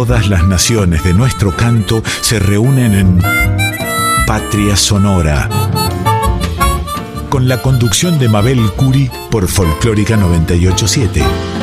[0.00, 3.22] Todas las naciones de nuestro canto se reúnen en
[4.26, 5.46] Patria Sonora.
[7.28, 11.59] Con la conducción de Mabel Curi por Folclórica 987.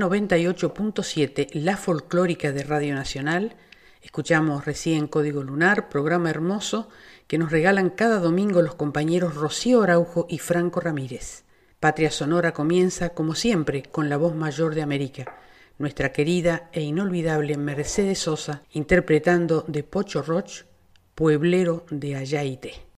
[0.00, 3.54] 98.7, la folclórica de Radio Nacional.
[4.02, 6.88] Escuchamos recién Código Lunar, programa hermoso
[7.26, 11.44] que nos regalan cada domingo los compañeros Rocío Araujo y Franco Ramírez.
[11.78, 15.36] Patria Sonora comienza, como siempre, con la voz mayor de América,
[15.78, 20.64] nuestra querida e inolvidable Mercedes Sosa, interpretando de Pocho Roch,
[21.14, 22.89] Pueblero de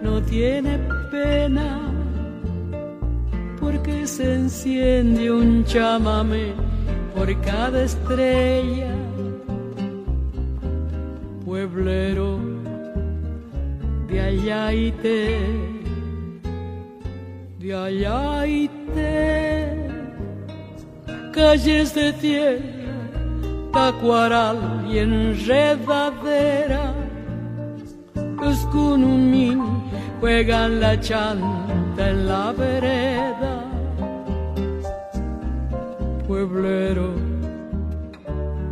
[0.00, 0.78] No tiene
[1.10, 1.80] pena
[3.58, 6.52] porque se enciende un chamame
[7.16, 8.94] por cada estrella.
[11.44, 12.38] Pueblero
[14.08, 14.92] de allá y
[17.58, 19.88] de allá y te,
[21.32, 22.62] calles de tierra,
[23.72, 26.97] tacuaral y enredadera
[28.68, 29.60] los kunumín
[30.20, 33.64] juegan la chanta en la vereda.
[36.26, 37.14] Pueblero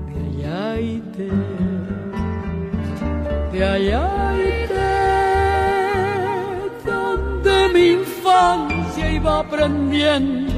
[0.08, 1.30] de allá y de,
[3.52, 4.10] de allá
[6.84, 10.52] donde mi infancia iba aprendiendo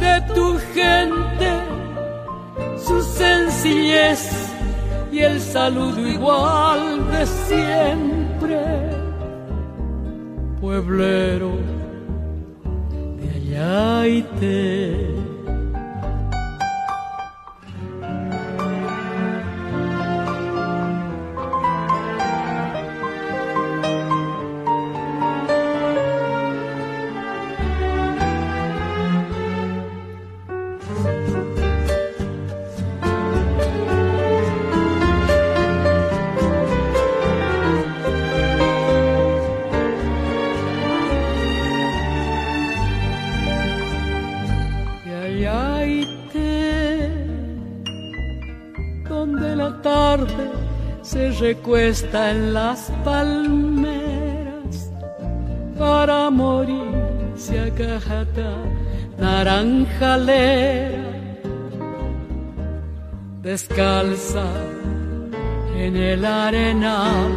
[0.00, 1.48] de tu gente
[2.78, 4.46] su sencillez
[5.12, 8.25] y el saludo igual de siempre,
[10.60, 11.52] pueblero
[13.20, 15.25] de allá y te.
[51.48, 54.90] Recuesta en las palmeras
[55.78, 58.50] para morirse a cajata
[59.16, 61.04] naranjalera
[63.42, 64.46] descalza
[65.76, 67.32] en el arenal.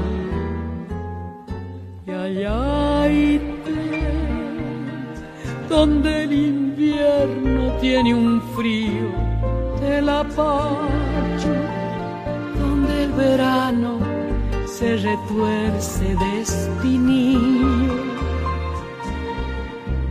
[2.07, 3.07] Y allá
[5.69, 9.09] donde el invierno tiene un frío
[9.81, 11.68] de la el
[13.19, 13.99] verano
[14.65, 17.93] se retuerce de espinillo,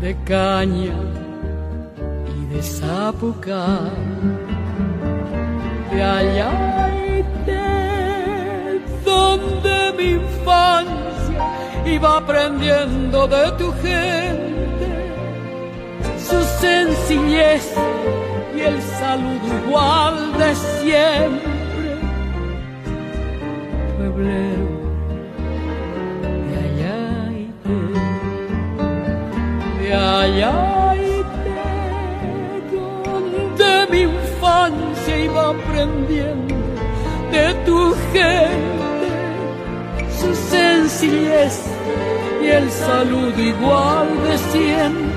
[0.02, 0.98] de caña
[2.36, 3.92] y de zapucar,
[5.90, 6.52] de allá
[7.16, 11.40] y de donde mi infancia
[11.86, 14.48] iba aprendiendo de tu gente
[16.28, 17.66] su sencillez
[18.54, 21.47] y el saludo igual de siempre
[24.18, 24.68] de
[26.78, 27.48] y
[29.80, 31.22] de allá y
[32.72, 36.54] donde mi infancia iba aprendiendo
[37.32, 39.08] de tu gente
[40.20, 41.56] su sencillez
[42.42, 45.07] y el saludo igual de siempre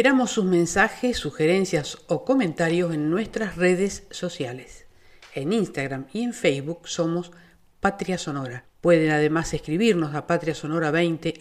[0.00, 4.86] Esperamos sus mensajes, sugerencias o comentarios en nuestras redes sociales.
[5.34, 7.32] En Instagram y en Facebook somos
[7.80, 8.64] Patria Sonora.
[8.80, 11.36] Pueden además escribirnos a patriasonora20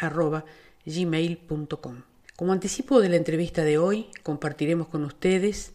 [2.36, 5.72] Como anticipo de la entrevista de hoy, compartiremos con ustedes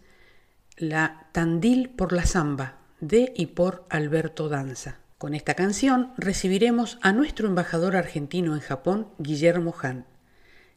[0.76, 4.98] la Tandil por la Zamba de y por Alberto Danza.
[5.16, 10.04] Con esta canción recibiremos a nuestro embajador argentino en Japón, Guillermo Han.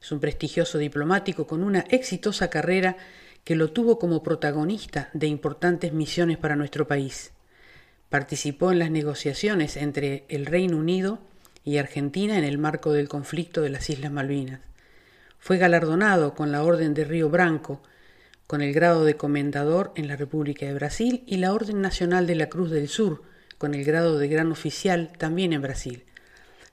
[0.02, 2.98] Es un prestigioso diplomático con una exitosa carrera
[3.44, 7.32] que lo tuvo como protagonista de importantes misiones para nuestro país.
[8.10, 11.20] Participó en las negociaciones entre el Reino Unido
[11.64, 14.62] y Argentina en el marco del conflicto de las Islas Malvinas.
[15.40, 17.82] Fue galardonado con la Orden de Río Branco,
[18.48, 22.36] con el grado de comendador en la República de Brasil y la Orden Nacional de
[22.36, 23.24] la Cruz del Sur,
[23.58, 26.04] con el grado de gran oficial también en Brasil.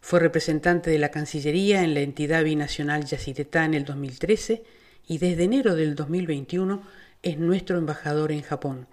[0.05, 4.63] Fue representante de la Cancillería en la entidad binacional Yacyretá en el 2013
[5.09, 6.83] y desde enero del 2021
[7.23, 8.87] es nuestro embajador en Japón.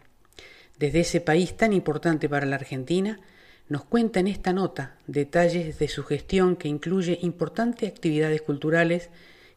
[0.79, 3.19] Desde ese país tan importante para la Argentina,
[3.67, 9.09] nos cuenta en esta nota detalles de su gestión que incluye importantes actividades culturales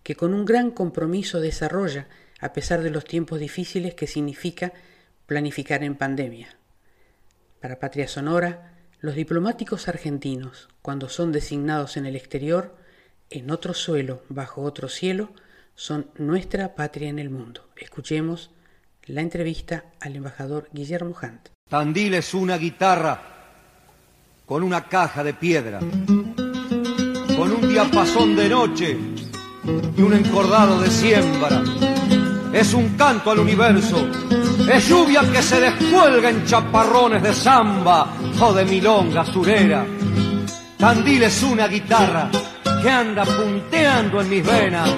[0.03, 2.09] que con un gran compromiso desarrolla
[2.41, 4.73] a pesar de los tiempos difíciles que significa
[5.27, 6.49] planificar en pandemia.
[7.61, 8.74] Para Patria Sonora,
[9.05, 12.75] los diplomáticos argentinos, cuando son designados en el exterior,
[13.29, 15.29] en otro suelo, bajo otro cielo,
[15.75, 17.69] son nuestra patria en el mundo.
[17.77, 18.51] Escuchemos
[19.05, 21.51] la entrevista al embajador Guillermo Hunt.
[21.69, 23.21] Tandil es una guitarra
[24.47, 25.81] con una caja de piedra,
[27.37, 28.97] con un diapasón de noche
[29.99, 31.94] y un encordado de siembra.
[32.55, 34.09] Es un canto al universo
[34.69, 38.09] es lluvia que se descuelga en chaparrones de samba
[38.41, 39.85] o de milonga surera.
[40.79, 42.31] Tandil es una guitarra
[42.83, 44.91] que anda punteando en mis venas.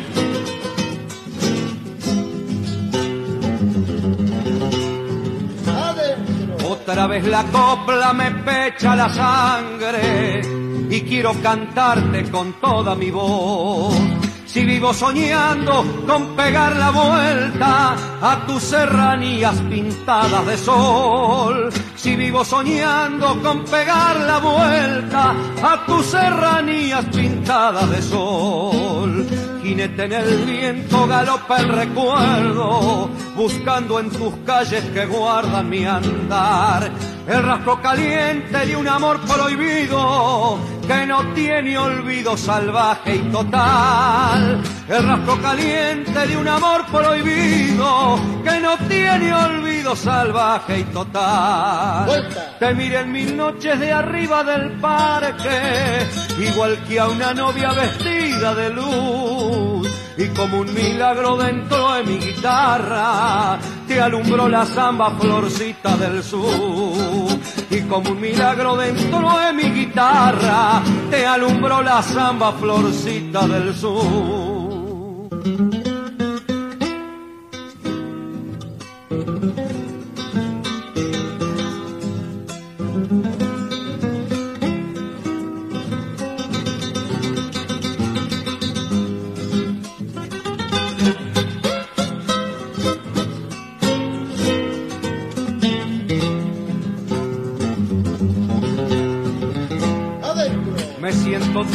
[6.65, 10.41] Otra vez la copla me pecha la sangre
[10.89, 14.16] y quiero cantarte con toda mi voz
[14.57, 22.43] si vivo soñando con pegar la vuelta a tus serranías pintadas de sol, si vivo
[22.43, 29.27] soñando con pegar la vuelta a tus serranías pintadas de sol,
[29.63, 36.91] jinete en el viento galopa el recuerdo, buscando en tus calles que guardan mi andar,
[37.29, 44.63] el rastro caliente de un amor prohibido que no tiene olvido salvaje y total.
[44.89, 52.29] El rastro caliente de un amor prohibido que no tiene olvido salvaje y total.
[52.59, 56.07] Te miré en mil noches de arriba del parque,
[56.39, 59.89] igual que a una novia vestida de luz.
[60.19, 67.29] Y como un milagro dentro de mi guitarra, te alumbró la samba florcita del sur.
[67.71, 75.29] Y como un milagro dentro de mi guitarra, te alumbró la samba florcita del sur.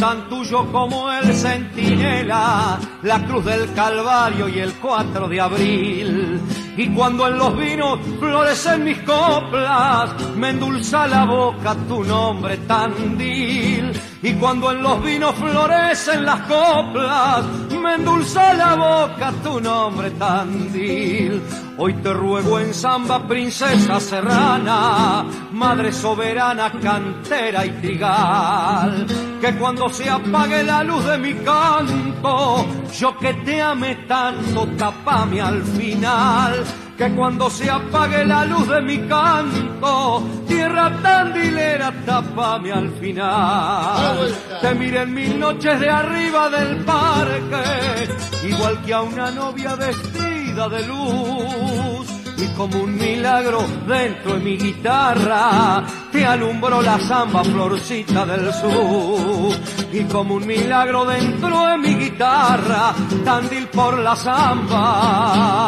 [0.01, 6.41] Tan tuyo como el centinela, la cruz del Calvario y el 4 de abril.
[6.75, 13.91] Y cuando en los vinos florecen mis coplas, me endulza la boca tu nombre Tandil.
[14.24, 17.46] Y cuando en los vinos florecen las coplas,
[17.79, 21.43] me endulza la boca tu nombre Tandil.
[21.77, 29.07] Hoy te ruego en samba, princesa serrana, madre soberana, cantera y trigal,
[29.39, 35.41] que cuando se apague la luz de mi canto, yo que te ame tanto, tapame
[35.41, 36.63] al final
[36.97, 44.35] que cuando se apague la luz de mi canto, tierra tandilera, tapame al final.
[44.61, 48.07] Te miré en mil noches de arriba del parque,
[48.47, 54.58] igual que a una novia vestida de luz y como un milagro dentro de mi
[54.58, 59.55] guitarra te alumbró la samba florcita del sur.
[59.93, 62.93] Y como un milagro dentro de mi guitarra
[63.24, 65.62] tandil por la samba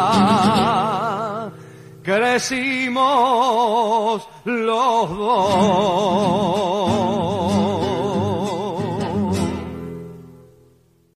[2.03, 3.07] crecimos
[4.43, 6.73] los dos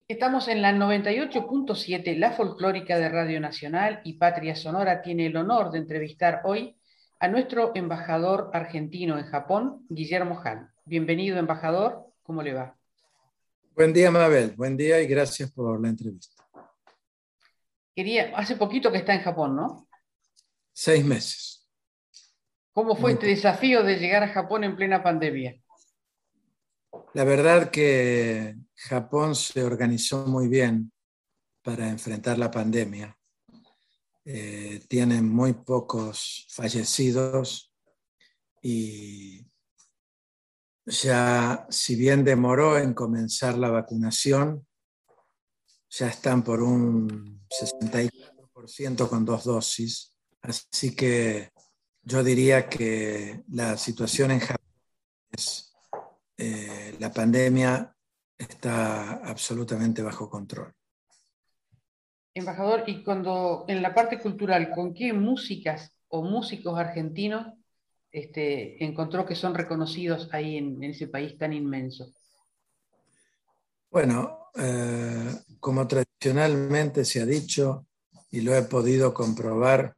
[0.10, 5.70] Estamos en la 98.7, la folclórica de Radio Nacional y Patria Sonora tiene el honor
[5.70, 6.78] de entrevistar hoy
[7.20, 10.72] a nuestro embajador argentino en Japón, Guillermo Han.
[10.86, 12.06] Bienvenido, embajador.
[12.24, 12.78] ¿Cómo le va?
[13.76, 14.54] Buen día, Mabel.
[14.56, 16.42] Buen día y gracias por la entrevista.
[17.94, 19.90] Quería, hace poquito que está en Japón, ¿no?
[20.72, 21.68] Seis meses.
[22.72, 25.62] ¿Cómo fue este desafío de llegar a Japón en plena pandemia?
[27.14, 30.92] La verdad que Japón se organizó muy bien
[31.64, 33.18] para enfrentar la pandemia.
[34.24, 37.74] Eh, tienen muy pocos fallecidos
[38.62, 39.48] y
[40.86, 44.66] ya, si bien demoró en comenzar la vacunación,
[45.90, 50.14] ya están por un 64% con dos dosis.
[50.42, 51.52] Así que
[52.04, 54.68] yo diría que la situación en Japón
[55.32, 55.74] es
[56.38, 57.97] eh, la pandemia
[58.38, 60.74] está absolutamente bajo control.
[62.34, 67.48] Embajador, y cuando en la parte cultural, ¿con qué músicas o músicos argentinos
[68.12, 72.14] este, encontró que son reconocidos ahí en, ese país tan inmenso?
[73.90, 77.88] Bueno, eh, como tradicionalmente se ha dicho
[78.30, 79.96] y lo he podido comprobar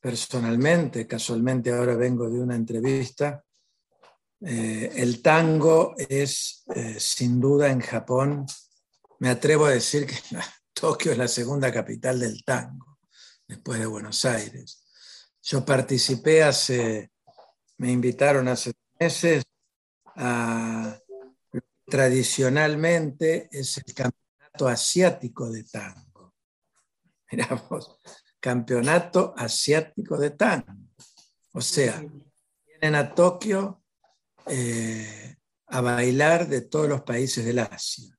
[0.00, 3.44] personalmente, casualmente ahora vengo de una entrevista,
[4.44, 8.46] eh, el tango es, eh, sin duda, en Japón,
[9.20, 10.16] me atrevo a decir que
[10.72, 12.98] Tokio es la segunda capital del tango,
[13.46, 14.84] después de Buenos Aires.
[15.42, 17.12] Yo participé hace,
[17.78, 19.44] me invitaron hace meses
[20.16, 20.98] a,
[21.86, 26.34] tradicionalmente es el campeonato asiático de tango.
[27.30, 27.98] Miramos,
[28.40, 30.90] campeonato asiático de tango.
[31.52, 32.04] O sea,
[32.66, 33.81] vienen a Tokio
[34.46, 38.16] eh, a bailar de todos los países del Asia.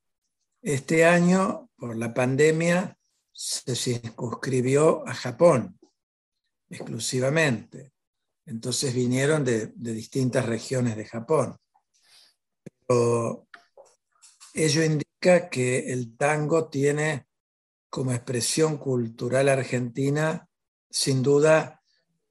[0.61, 2.97] Este año, por la pandemia,
[3.31, 5.79] se circunscribió a Japón
[6.69, 7.93] exclusivamente.
[8.45, 11.57] Entonces vinieron de, de distintas regiones de Japón.
[12.87, 13.47] Pero
[14.53, 17.27] ello indica que el tango tiene
[17.89, 20.47] como expresión cultural argentina,
[20.89, 21.83] sin duda,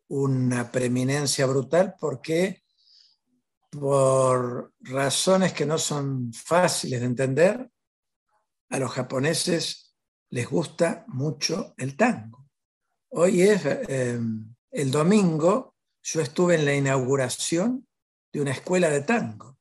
[0.09, 2.62] una preeminencia brutal porque
[3.73, 7.71] por razones que no son fáciles de entender,
[8.69, 9.95] a los japoneses
[10.31, 12.50] les gusta mucho el tango.
[13.09, 14.21] Hoy es eh,
[14.71, 17.87] el domingo, yo estuve en la inauguración
[18.31, 19.59] de una escuela de tango.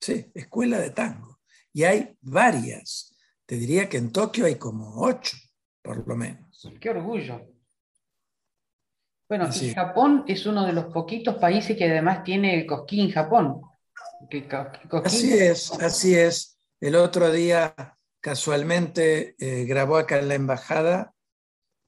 [0.00, 1.40] Sí, escuela de tango.
[1.72, 3.16] Y hay varias.
[3.46, 5.36] Te diría que en Tokio hay como ocho,
[5.80, 6.68] por lo menos.
[6.80, 7.51] Qué orgullo.
[9.32, 13.62] Bueno, y Japón es uno de los poquitos países que además tiene el Cosquín Japón.
[15.06, 16.58] Así es, así es.
[16.78, 21.14] El otro día, casualmente, eh, grabó acá en la embajada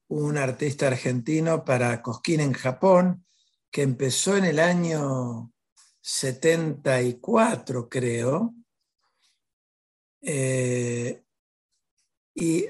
[0.07, 3.27] un artista argentino para Cosquín en Japón,
[3.69, 5.53] que empezó en el año
[6.01, 8.55] 74, creo,
[10.23, 11.21] eh,
[12.33, 12.65] y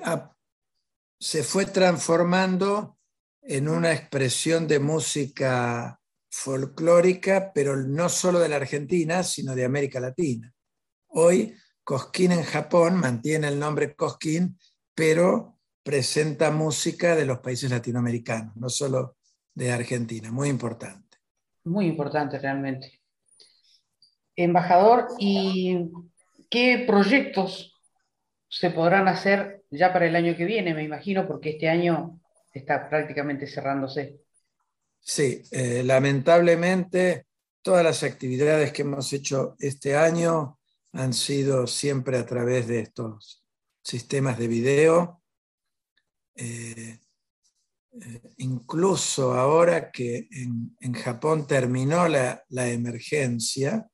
[1.18, 2.95] se fue transformando
[3.48, 6.00] en una expresión de música
[6.30, 10.52] folclórica, pero no solo de la Argentina, sino de América Latina.
[11.08, 14.58] Hoy, Cosquín en Japón mantiene el nombre Cosquín,
[14.96, 19.18] pero presenta música de los países latinoamericanos, no solo
[19.54, 20.32] de Argentina.
[20.32, 21.18] Muy importante.
[21.64, 23.02] Muy importante realmente.
[24.36, 25.90] Embajador, ¿y
[26.50, 27.80] qué proyectos
[28.50, 30.74] se podrán hacer ya para el año que viene?
[30.74, 32.20] Me imagino, porque este año
[32.56, 34.22] está prácticamente cerrándose.
[35.00, 37.28] Sí, eh, lamentablemente
[37.62, 40.60] todas las actividades que hemos hecho este año
[40.94, 43.44] han sido siempre a través de estos
[43.84, 45.22] sistemas de video.
[46.36, 47.00] Eh,
[48.02, 53.88] eh, incluso ahora que en, Japón terminó la, la emergencia,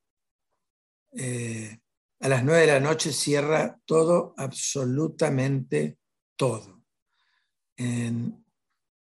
[1.13, 5.97] a las nueve de la noche cierra todo, absolutamente
[6.37, 6.83] todo.
[7.75, 8.40] En,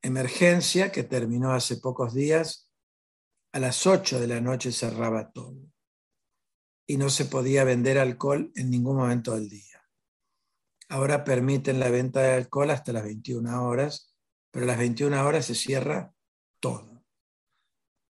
[0.06, 2.70] emergencia que terminó hace pocos días,
[3.52, 5.56] a las 8 de la noche cerraba todo
[6.86, 9.82] y no se podía vender alcohol en ningún momento del día.
[10.88, 14.14] Ahora permiten la venta de alcohol hasta las 21 horas,
[14.52, 16.14] pero a las 21 horas se cierra
[16.60, 17.04] todo.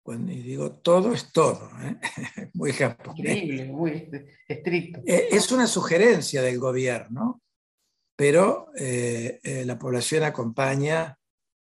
[0.03, 1.99] Cuando digo todo es todo, ¿eh?
[2.55, 3.69] muy japonés.
[3.69, 4.09] muy
[4.47, 5.01] estricto.
[5.07, 7.43] Eh, es una sugerencia del gobierno,
[8.15, 11.19] pero eh, la población acompaña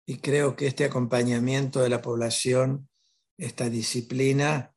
[0.07, 2.89] y creo que este acompañamiento de la población,
[3.39, 4.75] esta disciplina,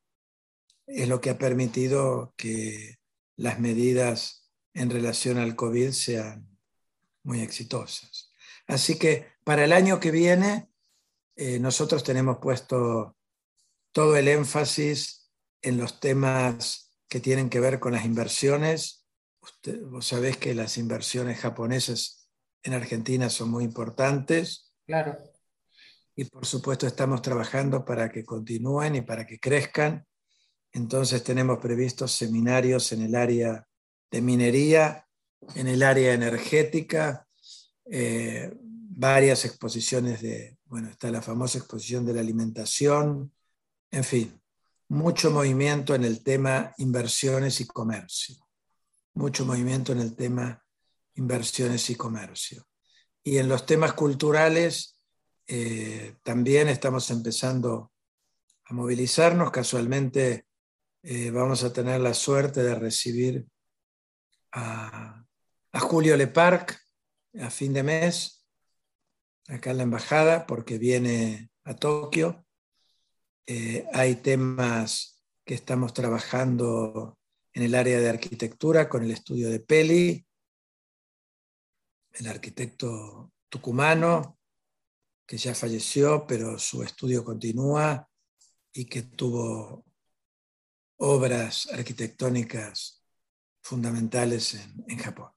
[0.86, 3.00] es lo que ha permitido que
[3.36, 6.58] las medidas en relación al COVID sean
[7.24, 8.32] muy exitosas.
[8.68, 10.70] Así que para el año que viene,
[11.36, 13.18] eh, nosotros tenemos puesto
[13.92, 15.30] todo el énfasis
[15.62, 19.06] en los temas que tienen que ver con las inversiones.
[19.86, 22.30] vos sabés que las inversiones japonesas
[22.64, 24.67] en Argentina son muy importantes.
[24.88, 25.17] Claro.
[26.15, 30.03] Y por supuesto estamos trabajando para que continúen y para que crezcan.
[30.72, 33.67] Entonces tenemos previstos seminarios en el área
[34.10, 35.06] de minería,
[35.56, 37.27] en el área energética,
[37.86, 43.32] eh, varias exposiciones de, bueno, está la famosa exposición de la alimentación,
[43.91, 44.41] en fin,
[44.88, 48.36] mucho movimiento en el tema inversiones y comercio,
[49.13, 50.63] mucho movimiento en el tema
[51.15, 52.65] inversiones y comercio.
[53.28, 55.02] Y en los temas culturales
[55.48, 57.92] eh, también estamos empezando
[58.64, 59.52] a movilizarnos.
[59.52, 60.46] Casualmente
[61.04, 63.46] eh, vamos a tener la suerte de recibir
[64.54, 65.26] a,
[65.74, 66.80] Julio Leparc
[67.42, 68.48] a fin de mes,
[69.50, 72.46] acá en la embajada, porque viene a Tokio.
[73.46, 77.20] Eh, hay temas que estamos trabajando
[77.52, 80.27] en el área de arquitectura con el estudio de Peli,
[82.20, 84.38] el arquitecto tucumano,
[85.26, 88.08] que ya falleció, pero su estudio continúa
[88.74, 89.86] y que tuvo
[90.98, 93.04] obras arquitectónicas
[93.62, 94.56] fundamentales
[94.88, 95.30] en, Japón.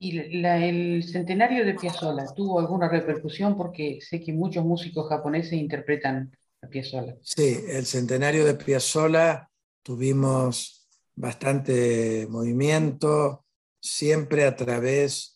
[0.00, 3.56] ¿Y el centenario de Piazzolla tuvo alguna repercusión?
[3.56, 7.16] Porque sé que muchos músicos japoneses interpretan a Piazzolla.
[7.22, 9.48] Sí, el centenario de Piazzolla
[9.82, 13.44] tuvimos bastante movimiento,
[13.80, 15.33] siempre a través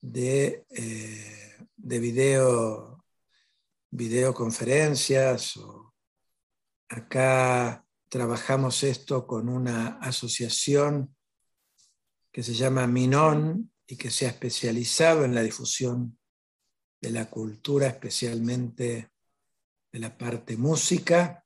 [0.00, 3.04] de, eh, de video,
[3.90, 5.56] videoconferencias.
[5.56, 5.94] O
[6.88, 11.14] acá trabajamos esto con una asociación
[12.32, 16.18] que se llama Minon y que se ha especializado en la difusión
[17.00, 19.10] de la cultura, especialmente
[19.92, 21.44] de la parte música.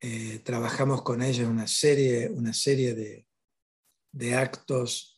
[0.00, 3.26] Eh, trabajamos con ella en una serie, una serie de,
[4.10, 5.11] de, actos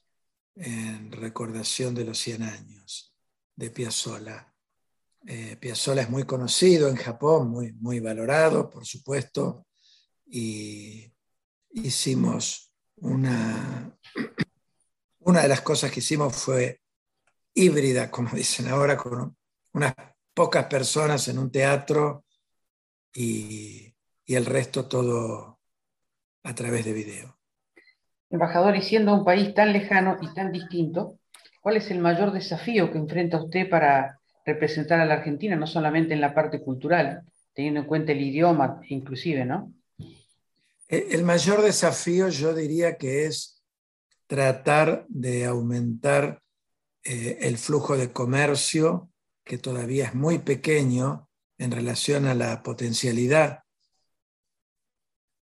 [0.56, 3.14] en recordación de los 100 años
[3.56, 4.52] de Piazzolla.
[5.26, 9.66] Eh, Piazzolla es muy conocido en Japón, muy, muy valorado, por supuesto,
[10.26, 11.10] y
[11.70, 13.98] hicimos una,
[15.20, 16.80] una de las cosas que hicimos fue
[17.54, 19.36] híbrida, como dicen ahora, con
[19.72, 19.94] unas
[20.34, 22.24] pocas personas en un teatro
[23.14, 23.90] y,
[24.26, 25.60] el resto todo
[26.42, 27.33] a través de video.
[28.34, 31.18] Embajador, y siendo un país tan lejano y tan distinto,
[31.60, 36.14] ¿cuál es el mayor desafío que enfrenta usted para representar a la Argentina, no solamente
[36.14, 37.22] en la parte cultural,
[37.54, 39.72] teniendo en cuenta el idioma inclusive, ¿no?
[40.88, 43.62] Eh, el mayor desafío yo diría que es
[44.26, 46.42] tratar de aumentar
[47.04, 49.10] eh, el flujo de comercio,
[49.44, 53.63] que todavía es muy pequeño en relación a la potencialidad.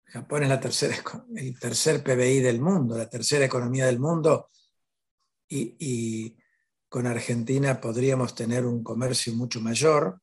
[0.10, 0.96] Japón es la tercera,
[1.36, 4.50] el tercer PBI del mundo, la tercera economía del mundo,
[5.48, 6.36] y,
[6.88, 10.20] con Argentina podríamos tener un comercio mucho mayor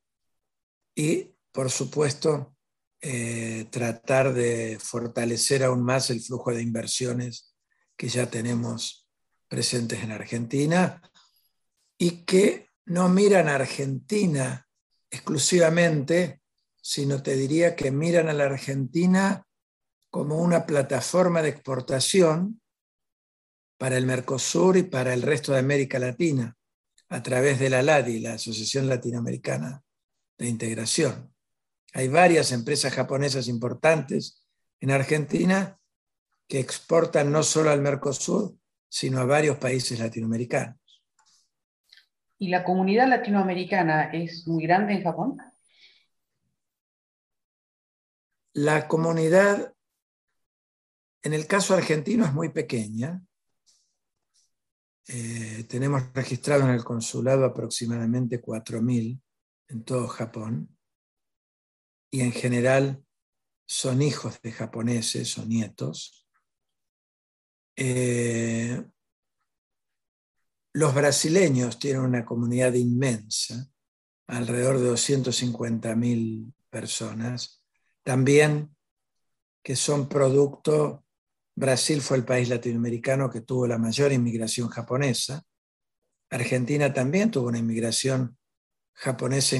[0.93, 2.57] y, por supuesto,
[2.99, 7.55] eh, tratar de fortalecer aún más el flujo de inversiones
[7.95, 9.07] que ya tenemos
[9.47, 11.01] presentes en Argentina
[11.97, 14.67] y que no miran a Argentina
[15.09, 16.41] exclusivamente,
[16.81, 19.46] sino te diría que miran a la Argentina
[20.09, 22.61] como una plataforma de exportación
[23.77, 26.55] para el Mercosur y para el resto de América Latina,
[27.09, 29.83] a través de la LADI, la Asociación Latinoamericana
[30.37, 31.33] de Integración.
[31.93, 34.43] Hay varias empresas japonesas importantes
[34.79, 35.79] en Argentina
[36.47, 38.55] que exportan no solo al Mercosur,
[38.89, 40.77] sino a varios países latinoamericanos.
[42.39, 45.37] ¿Y la comunidad latinoamericana es muy grande en Japón?
[48.53, 49.73] La comunidad,
[51.23, 53.21] en el caso argentino, es muy pequeña.
[55.07, 59.21] Eh, tenemos registrado en el consulado aproximadamente 4.000
[59.69, 60.77] en todo Japón
[62.11, 63.03] y en general
[63.65, 66.27] son hijos de japoneses o nietos.
[67.75, 68.81] Eh,
[70.73, 73.69] los brasileños tienen una comunidad inmensa,
[74.27, 77.63] alrededor de 250.000 personas,
[78.03, 78.75] también
[79.63, 81.05] que son producto,
[81.57, 85.43] Brasil fue el país latinoamericano que tuvo la mayor inmigración japonesa,
[86.29, 88.37] Argentina también tuvo una inmigración
[88.93, 89.55] japonesa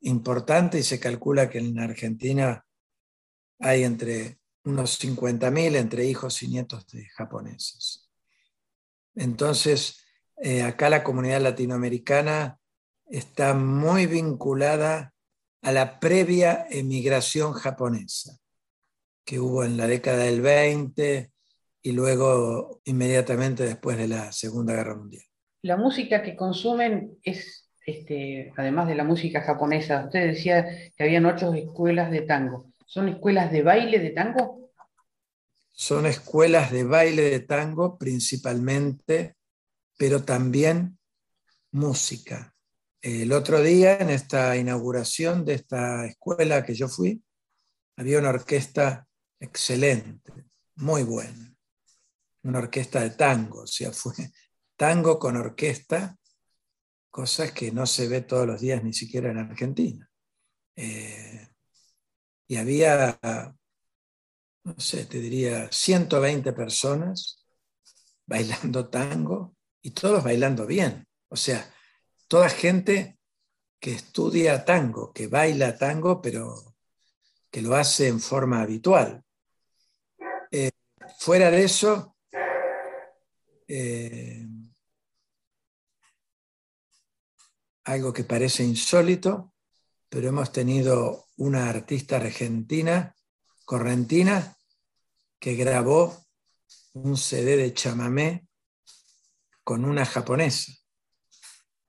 [0.00, 2.64] importante y se calcula que en Argentina
[3.58, 8.08] hay entre unos 50.000 entre hijos y nietos de japoneses.
[9.14, 10.06] Entonces,
[10.38, 12.58] eh, acá la comunidad latinoamericana
[13.04, 15.12] está muy vinculada
[15.60, 18.38] a la previa emigración japonesa
[19.26, 21.31] que hubo en la década del 20
[21.82, 25.24] y luego inmediatamente después de la Segunda Guerra Mundial.
[25.62, 30.66] La música que consumen es, este, además de la música japonesa, usted decía
[30.96, 32.72] que habían ocho escuelas de tango.
[32.86, 34.70] ¿Son escuelas de baile de tango?
[35.72, 39.36] Son escuelas de baile de tango principalmente,
[39.96, 40.98] pero también
[41.72, 42.54] música.
[43.00, 47.22] El otro día, en esta inauguración de esta escuela que yo fui,
[47.96, 49.06] había una orquesta
[49.40, 50.32] excelente,
[50.76, 51.51] muy buena.
[52.44, 54.14] Una orquesta de tango, o sea, fue
[54.76, 56.16] tango con orquesta,
[57.10, 60.10] cosas que no se ve todos los días ni siquiera en Argentina.
[60.74, 61.48] Eh,
[62.48, 63.18] y había
[64.64, 67.44] no sé, te diría 120 personas
[68.26, 71.06] bailando tango y todos bailando bien.
[71.28, 71.74] O sea,
[72.28, 73.18] toda gente
[73.80, 76.76] que estudia tango, que baila tango, pero
[77.50, 79.24] que lo hace en forma habitual.
[80.52, 80.70] Eh,
[81.18, 82.11] fuera de eso,
[83.74, 84.46] eh,
[87.84, 89.54] algo que parece insólito,
[90.10, 93.16] pero hemos tenido una artista argentina
[93.64, 94.58] correntina
[95.38, 96.22] que grabó
[96.92, 98.46] un CD de chamamé
[99.64, 100.72] con una japonesa.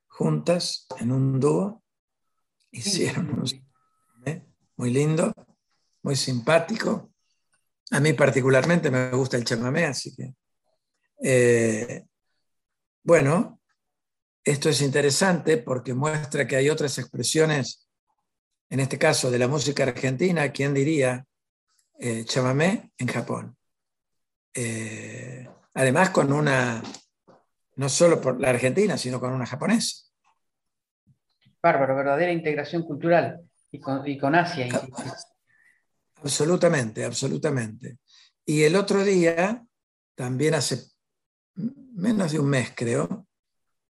[0.08, 1.84] Juntas, en un dúo,
[2.72, 5.34] hicieron un chamamé muy lindo,
[6.02, 7.12] muy simpático.
[7.92, 10.34] A mí particularmente me gusta el chamamé, así que...
[11.24, 12.04] Eh,
[13.04, 13.62] bueno,
[14.44, 17.88] esto es interesante porque muestra que hay otras expresiones,
[18.70, 21.26] en este caso de la música argentina, ¿quién diría?
[22.00, 23.56] eh, chamamé en Japón.
[24.54, 26.82] Eh, además con una,
[27.76, 30.08] no solo por la Argentina, sino con una japonesa.
[31.62, 33.40] Bárbaro, verdadera integración cultural
[33.72, 34.68] y con, Asia.
[36.18, 38.00] Absolutamente, absolutamente.
[38.46, 39.66] Y el otro día,
[40.16, 40.93] también hace
[41.94, 43.28] menos de un mes creo,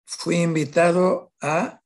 [0.06, 1.82] fui invitado a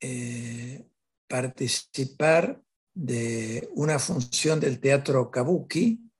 [0.00, 0.86] eh,
[1.28, 2.62] participar
[2.94, 6.10] de una función del teatro kabuki,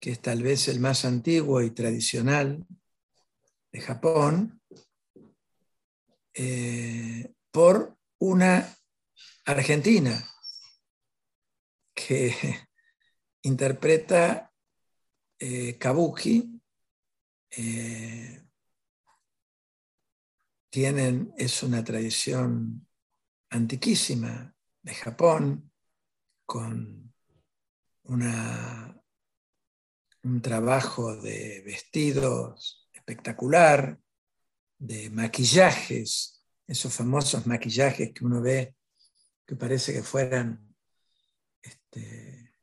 [0.00, 2.66] que es tal vez el más antiguo y tradicional
[3.72, 4.62] de Japón,
[6.32, 8.76] eh, por una
[9.44, 10.24] argentina
[11.94, 12.34] que
[13.42, 14.52] interpreta
[15.38, 16.59] eh, kabuki.
[17.50, 18.42] Eh,
[20.70, 22.86] tienen, es una tradición
[23.50, 25.72] antiquísima de Japón,
[26.46, 27.12] con
[28.04, 29.00] una,
[30.22, 33.98] un trabajo de vestidos espectacular,
[34.78, 38.76] de maquillajes, esos famosos maquillajes que uno ve
[39.50, 40.76] que parece que fueran
[41.60, 42.54] este,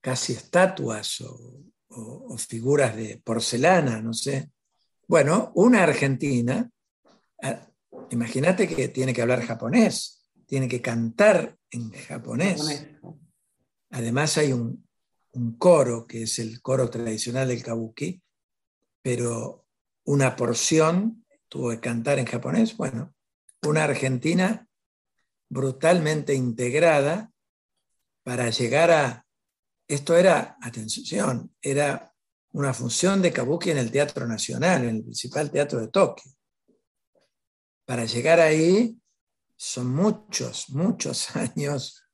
[0.00, 1.64] casi estatuas o,
[2.46, 4.50] figuras de porcelana, no sé.
[5.06, 6.70] Bueno, una argentina,
[7.42, 7.66] ah,
[8.10, 12.86] imagínate que tiene que hablar japonés, tiene que cantar en japonés.
[13.90, 14.88] Además hay un,
[15.58, 18.20] coro, que es el coro tradicional del kabuki,
[19.00, 19.66] pero
[20.04, 22.76] una porción tuvo que cantar en japonés.
[22.76, 23.14] Bueno,
[23.62, 24.66] una Argentina
[25.48, 27.32] brutalmente integrada
[28.22, 29.26] para llegar a...
[29.90, 32.14] Esto era, atención, era
[32.52, 36.30] una función de kabuki en el Teatro Nacional, en el principal teatro de Tokio.
[37.84, 38.96] Para llegar ahí
[39.56, 42.04] son muchos, muchos años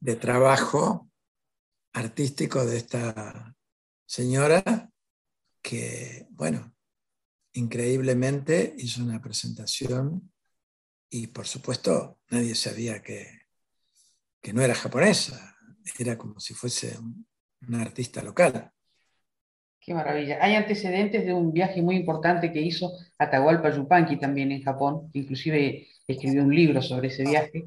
[0.00, 1.08] de trabajo
[1.92, 3.54] artístico de esta
[4.04, 4.90] señora
[5.62, 6.74] que, bueno,
[7.52, 10.32] increíblemente hizo una presentación
[11.08, 13.42] y por supuesto nadie sabía que,
[14.42, 15.53] que no era japonesa,
[15.98, 16.96] era como si fuese
[17.68, 18.70] una artista local.
[19.80, 20.38] Qué maravilla.
[20.40, 25.88] Hay antecedentes de un viaje muy importante que hizo Atahualpa Yupanqui también en Japón, inclusive
[26.06, 27.66] escribió un libro sobre ese viaje.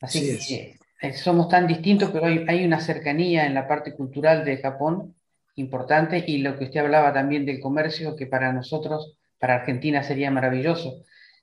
[0.00, 4.44] Así que eh, somos tan distintos, pero hay, hay, una cercanía en la parte cultural
[4.44, 5.14] de Japón
[5.56, 10.30] importante y lo que usted hablaba también del comercio, que para nosotros, para Argentina sería
[10.30, 11.02] maravilloso.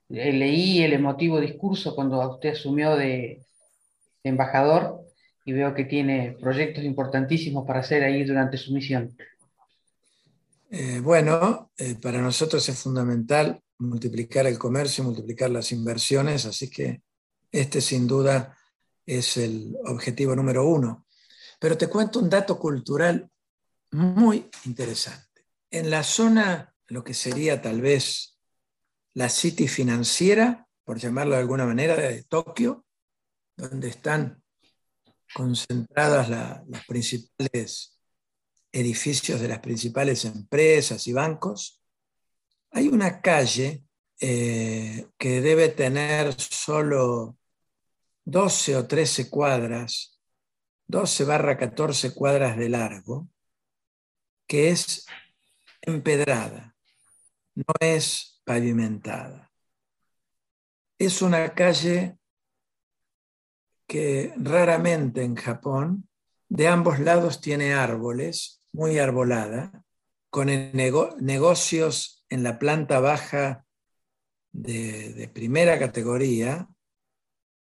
[0.10, 3.43] Eh, leí el emotivo discurso cuando usted asumió de,
[4.23, 5.01] embajador
[5.47, 9.17] y veo que tiene proyectos importantísimos para hacer ahí durante su misión.
[10.69, 17.01] Eh, bueno, para nosotros es fundamental multiplicar el comercio, multiplicar las inversiones, así que
[17.49, 18.57] este sin duda
[19.05, 21.05] es el objetivo número uno.
[21.62, 23.29] Pero te cuento un dato cultural
[23.91, 25.45] muy interesante.
[25.71, 28.38] en la zona, lo que sería tal vez
[29.13, 32.86] la City financiera, por llamarlo de alguna manera, de Tokio,
[33.55, 34.43] donde están
[35.33, 37.97] concentradas los principales
[38.71, 41.81] edificios de las principales empresas y bancos,
[42.71, 43.83] hay una calle
[44.19, 47.37] eh, que debe tener solo
[48.25, 50.19] 12 o 13 cuadras,
[50.87, 53.29] 12 barra 14 cuadras de largo,
[54.47, 55.05] que es
[55.81, 56.75] empedrada,
[57.55, 59.51] no es pavimentada.
[60.99, 62.17] Es una calle
[63.88, 66.10] que raramente en Japón,
[66.50, 69.84] de ambos lados tiene árboles, muy arbolada,
[70.30, 73.65] con negocios en la planta baja
[74.52, 76.67] de, primera categoría,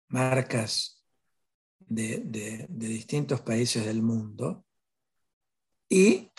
[0.09, 1.03] marcas
[1.79, 4.65] de, distintos países del mundo,
[5.89, 6.31] y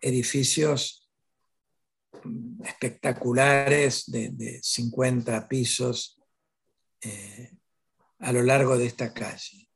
[0.00, 1.08] edificios
[2.64, 6.20] espectaculares de, 50 pisos
[7.00, 7.55] eh,
[8.18, 9.68] a lo largo de esta calle.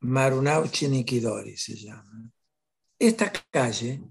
[0.00, 2.28] Marunauchi Nikidori se llama.
[2.98, 4.02] Esta calle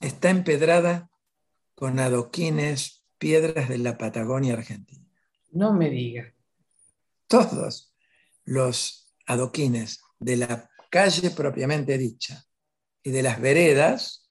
[0.00, 1.10] está empedrada
[1.74, 5.06] con adoquines, piedras de la Patagonia Argentina.
[5.52, 6.34] No me diga.
[7.26, 7.94] Todos
[8.44, 12.44] los adoquines de la calle propiamente dicha
[13.02, 14.30] y de las veredas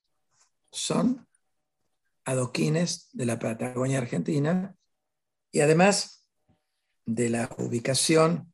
[0.72, 1.28] son
[2.26, 4.76] adoquines de la Patagonia Argentina
[5.52, 6.17] y además
[7.08, 8.54] de la ubicación,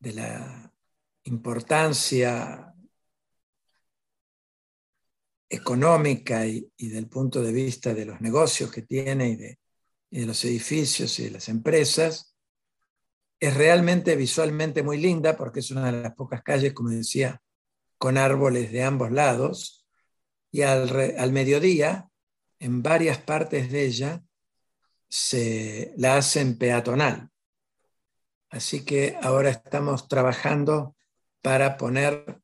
[0.00, 0.72] de la
[1.24, 2.74] importancia
[5.48, 9.58] económica y, del punto de vista de los negocios que tiene y de,
[10.26, 12.34] los edificios y de las empresas,
[13.38, 17.42] es realmente visualmente muy linda porque es una de las pocas calles, como decía,
[17.98, 19.86] con árboles de ambos lados
[20.50, 22.08] y al, al mediodía,
[22.60, 24.24] en varias partes de ella,
[25.08, 27.33] se la hacen peatonal.
[28.54, 30.94] Así que ahora estamos trabajando
[31.42, 32.38] para poner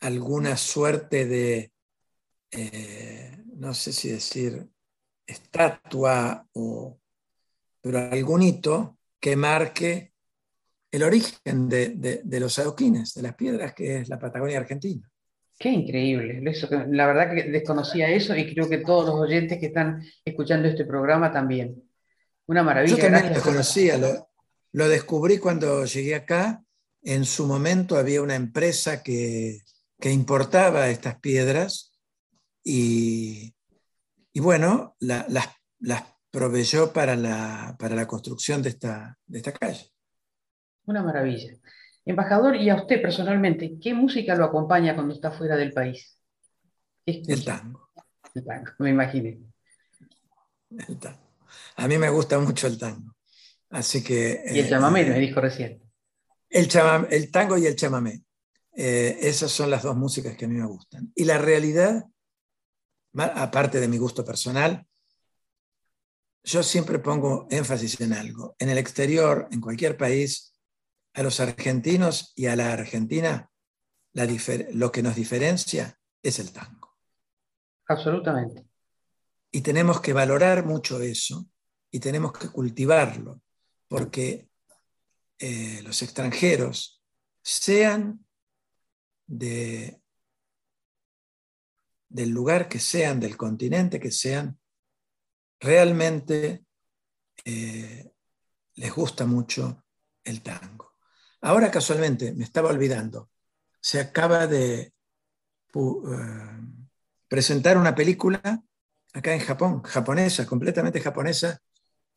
[0.00, 1.70] alguna suerte de,
[2.50, 4.68] eh, no sé si decir,
[5.24, 6.98] estatua o,
[7.80, 10.12] pero algún hito que marque
[10.90, 15.08] el origen de, los adoquines, de las piedras, que es la Patagonia Argentina.
[15.56, 16.42] Qué increíble.
[16.88, 20.84] la verdad que desconocía eso y creo que todos los oyentes que están escuchando este
[20.84, 21.84] programa también.
[22.46, 22.96] Una maravilla.
[22.96, 24.28] Yo también desconocía, lo,
[24.76, 26.62] lo descubrí cuando llegué acá.
[27.00, 29.62] En su momento había una empresa que,
[30.02, 31.98] importaba estas piedras
[32.62, 33.54] y,
[34.34, 35.48] bueno, las,
[36.30, 39.90] proveyó para la, para la construcción de esta, de esta calle.
[40.84, 41.54] Una maravilla.
[42.04, 46.20] Embajador, y a usted personalmente, ¿qué música lo acompaña cuando está fuera del país?
[47.06, 47.88] El tango.
[48.34, 49.40] El tango, me imaginé.
[50.86, 51.30] El tango.
[51.76, 53.15] A mí me gusta mucho el tango.
[53.70, 54.42] Así que...
[54.52, 55.82] Y el chamamé, me dijo recién.
[56.48, 56.68] El,
[57.10, 58.22] el tango y el chamamé.
[58.74, 61.10] Eh, esas son las dos músicas que a mí me gustan.
[61.14, 62.04] Y la realidad,
[63.14, 64.86] aparte de mi gusto personal,
[66.44, 68.54] yo siempre pongo énfasis en algo.
[68.58, 70.54] En el exterior, en cualquier país,
[71.14, 73.50] a los argentinos y a la Argentina,
[74.74, 76.96] lo que nos diferencia es el tango.
[77.88, 78.64] Absolutamente.
[79.50, 81.48] Y tenemos que valorar mucho eso
[81.90, 83.40] y tenemos que cultivarlo
[83.88, 84.48] porque
[85.38, 87.02] eh, los extranjeros,
[87.42, 88.24] sean
[89.26, 90.00] de,
[92.08, 94.58] del lugar que sean, del continente que sean,
[95.60, 96.64] realmente
[97.44, 98.10] eh,
[98.74, 99.84] les gusta mucho
[100.24, 100.94] el tango.
[101.42, 103.30] Ahora casualmente, me estaba olvidando,
[103.80, 104.92] se acaba de eh,
[107.28, 108.40] presentar una película
[109.12, 111.60] acá en Japón, japonesa, completamente japonesa,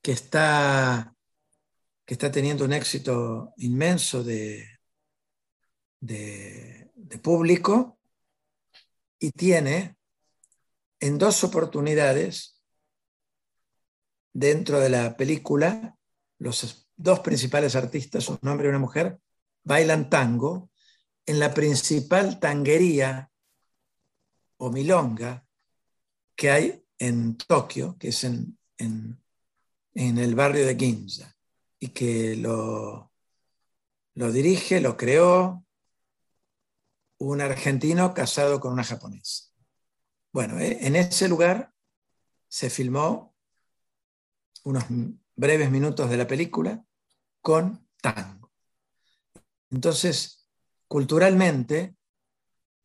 [0.01, 1.13] que está
[2.09, 4.67] que está teniendo un éxito inmenso de,
[5.99, 6.89] de,
[7.21, 7.99] público
[9.19, 9.95] y tiene
[10.99, 12.59] en dos oportunidades
[14.33, 15.95] dentro de la película,
[16.39, 19.19] los dos principales artistas, un hombre y una mujer,
[19.63, 20.71] bailan tango
[21.27, 23.29] en la principal tanguería
[24.57, 25.45] o milonga
[26.35, 29.21] que hay en Tokio, que es en, en,
[29.93, 31.35] en el barrio de Ginza
[31.79, 33.11] y que lo,
[34.15, 35.65] lo dirige, lo creó
[37.19, 39.45] un argentino casado con una japonesa.
[40.31, 41.73] Bueno, eh, en ese lugar
[42.47, 43.35] se filmó
[44.63, 44.83] unos
[45.35, 46.83] breves minutos de la película
[47.41, 48.51] con tango.
[49.71, 50.47] Entonces,
[50.87, 51.95] culturalmente,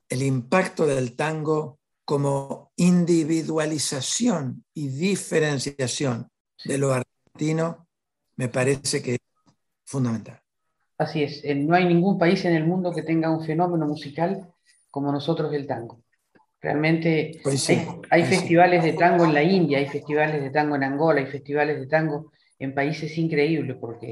[0.08, 6.30] el impacto del tango como individualización y diferenciación
[6.64, 7.83] de lo argentino
[8.36, 9.18] me parece que es
[9.84, 10.40] fundamental.
[10.98, 14.48] Así es, no hay ningún país en el mundo que tenga un fenómeno musical
[14.90, 16.02] como nosotros el tango.
[16.60, 17.42] Realmente
[18.10, 21.78] hay, festivales de tango en la India, hay festivales de tango en Angola, hay festivales
[21.78, 24.08] de tango en países increíbles, porque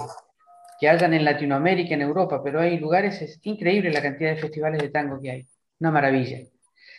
[0.79, 4.83] que hayan en Latinoamérica, en Europa, pero hay lugares, es increíble la cantidad de festivales
[4.83, 5.47] de tango que hay.
[5.79, 6.41] Una maravilla.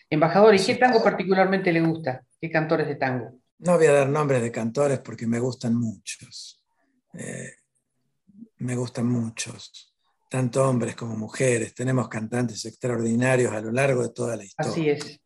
[0.10, 2.24] Embajador, ¿y qué tango particularmente le gusta?
[2.40, 3.40] ¿Qué cantores de tango?
[3.60, 6.63] No voy a dar nombres de cantores porque me gustan muchos.
[7.14, 7.52] Eh,
[8.58, 9.94] me gustan muchos,
[10.30, 11.74] tanto hombres como mujeres.
[11.74, 14.72] Tenemos cantantes extraordinarios a lo largo de toda la historia.
[14.72, 15.20] Así es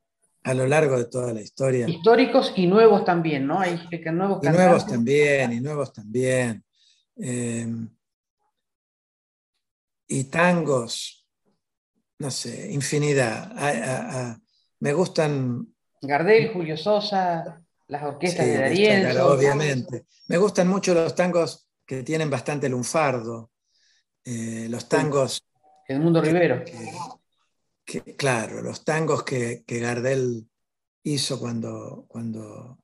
[0.47, 1.89] a lo largo de toda la historia.
[1.89, 3.59] Históricos y nuevos también, ¿no?
[3.59, 3.77] Hay
[4.11, 6.63] nuevos y nuevos también, y nuevos también.
[7.17, 7.89] Em,
[10.07, 11.27] y tangos,
[12.19, 14.37] no sé, infinidad.
[14.79, 15.67] me gustan.
[16.01, 19.17] Gardel, Julio Sosa, las orquestas de Darien.
[19.19, 20.05] obviamente.
[20.29, 23.51] Me gustan mucho los tangos que tienen bastante lunfardo.
[24.23, 25.41] Eh, los tangos.
[25.87, 26.63] El mundo Rivero
[28.17, 30.47] claro, los tangos que, Gardel
[31.03, 32.79] hizo cuando, cuando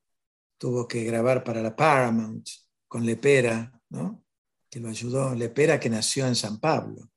[0.56, 2.48] tuvo que grabar para la Paramount
[2.88, 4.24] con Lepera, ¿no?
[4.70, 7.10] que lo ayudó, Lepera que nació en San Pablo.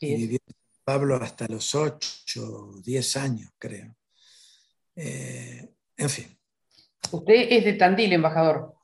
[0.00, 2.00] y vivió en San Pablo hasta los 8
[2.40, 3.96] o 10 años, creo.
[4.96, 6.38] Eh, en fin.
[7.12, 8.74] Usted es de Tandil, embajador.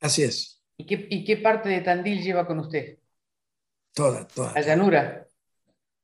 [0.00, 0.53] Así es.
[0.76, 2.98] ¿Y qué, ¿Y qué parte de Tandil lleva con usted?
[3.92, 4.52] Toda, toda.
[4.54, 5.26] La llanura.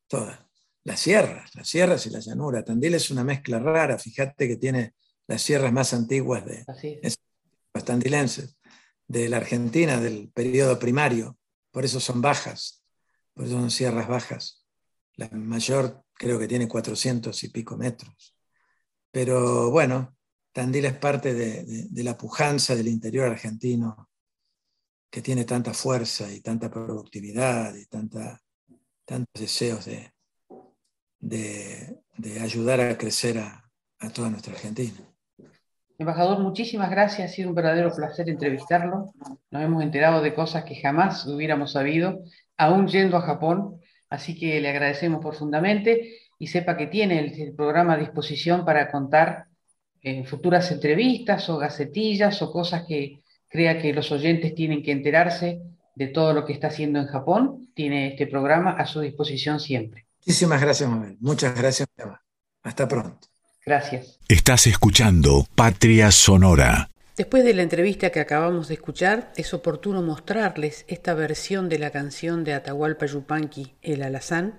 [0.07, 0.51] Toda
[0.85, 2.65] las sierras, las sierras y la llanura.
[2.65, 4.95] Tandil es una mezcla rara, fíjate que tiene
[5.27, 6.65] las sierras más antiguas de
[7.73, 8.57] los tandilenses,
[9.07, 11.39] de la Argentina, del periodo primario,
[11.71, 12.85] por eso son bajas,
[13.35, 14.67] por eso son sierras bajas.
[15.15, 18.37] La mayor creo que tiene 400 y pico metros.
[19.13, 20.17] Pero bueno,
[20.53, 24.10] Tandil es parte de, la pujanza del interior argentino,
[25.11, 28.41] que tiene tanta fuerza y tanta productividad y tanta,
[29.05, 30.13] tantos deseos de,
[31.19, 33.63] de, ayudar a crecer a,
[34.15, 34.95] toda nuestra Argentina.
[35.99, 39.13] Embajador, muchísimas gracias, ha sido un verdadero placer entrevistarlo.
[39.51, 42.25] Nos hemos enterado de cosas que jamás hubiéramos sabido,
[42.57, 47.95] aún yendo a Japón, así que le agradecemos profundamente y sepa que tiene el, programa
[47.95, 49.47] a disposición para contar
[50.01, 53.21] en futuras entrevistas o gacetillas o cosas que
[53.51, 55.61] crea que los oyentes tienen que enterarse
[55.95, 57.69] de todo lo que está haciendo en Japón.
[57.75, 60.07] Tiene este programa a su disposición siempre.
[60.21, 61.19] Muchísimas gracias, Mabel.
[61.21, 61.89] Muchas gracias,
[62.63, 63.29] Hasta pronto.
[63.67, 64.19] Gracias.
[64.29, 66.89] Estás escuchando Patria Sonora.
[67.17, 71.91] Después de la entrevista que acabamos de escuchar, es oportuno mostrarles esta versión de la
[71.91, 74.59] canción de Atahualpa Yupanqui, El Alazán,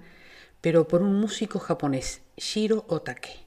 [0.59, 3.39] pero por un músico japonés, Shiro Otake.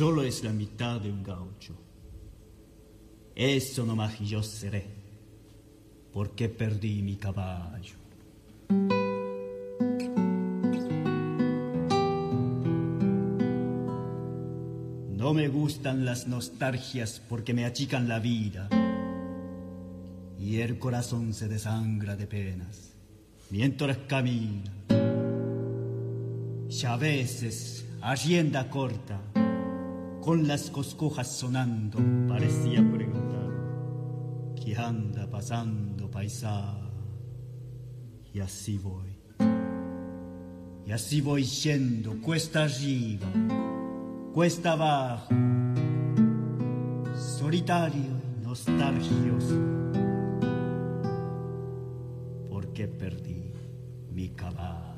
[0.00, 1.74] Solo es la mitad de un gaucho.
[3.36, 4.86] Eso nomás yo seré,
[6.10, 7.96] porque perdí mi caballo.
[15.18, 18.70] No me gustan las nostalgias porque me achican la vida
[20.38, 22.94] y el corazón se desangra de penas
[23.50, 24.72] mientras camina
[26.70, 27.84] y a veces,
[28.24, 29.20] rienda corta,
[30.20, 31.98] con las coscojas sonando,
[32.28, 33.50] parecía preguntar,
[34.54, 36.76] ¿qué anda pasando, paisa?
[38.32, 39.18] Y así voy.
[40.86, 43.28] Y así voy yendo, cuesta arriba,
[44.34, 45.34] cuesta abajo,
[47.14, 49.56] solitario y nostalgioso,
[52.48, 53.52] porque perdí
[54.12, 54.89] mi caballo.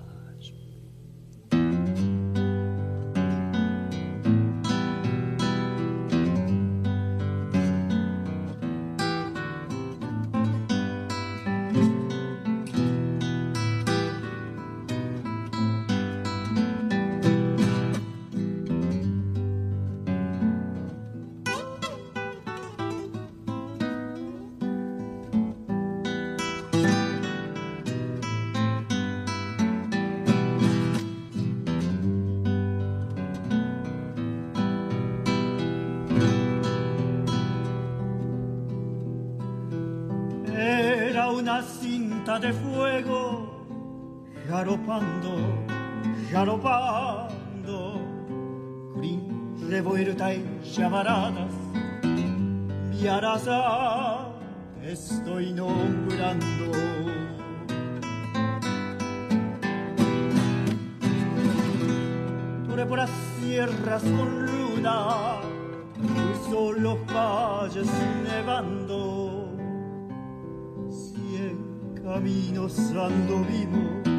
[46.32, 48.00] ラロパンド
[48.94, 51.52] クリンレボエルタイシャマラダス
[52.06, 54.32] ミアラサ
[54.82, 55.68] エストイノ
[56.08, 56.46] ブランド。
[62.70, 63.10] トレポラス
[63.44, 65.42] イエラスコンルナ
[66.02, 67.88] Cruzó los valles
[68.24, 69.50] nevando,
[70.90, 74.11] cien caminos ando vivo.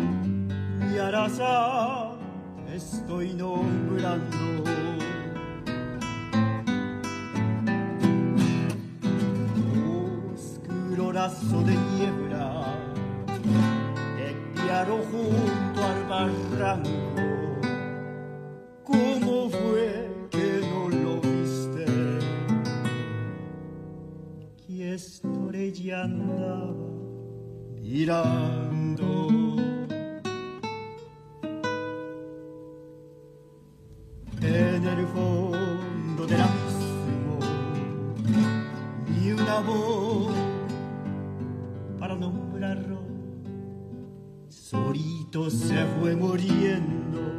[0.94, 2.12] Mi araza
[2.72, 4.64] estoy nombrando.
[10.34, 12.78] Oscuro lazo de niebla,
[14.18, 16.89] te piaro junto al barranco
[18.84, 21.86] ¿Cómo fue que no lo viste?
[24.68, 26.76] Que estrella andaba
[27.82, 29.24] mirando.
[45.50, 47.33] Se fue muriendo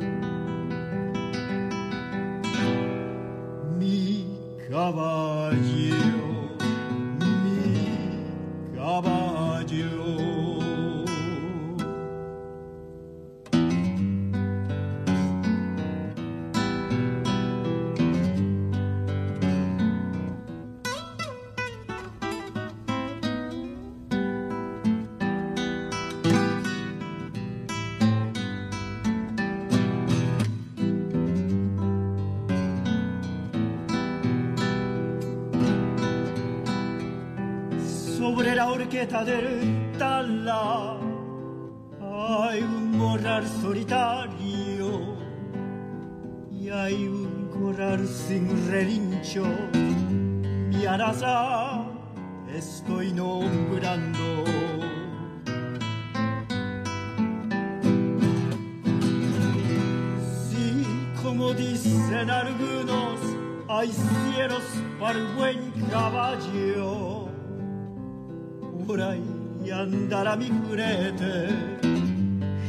[69.95, 71.49] ahí andará mi frete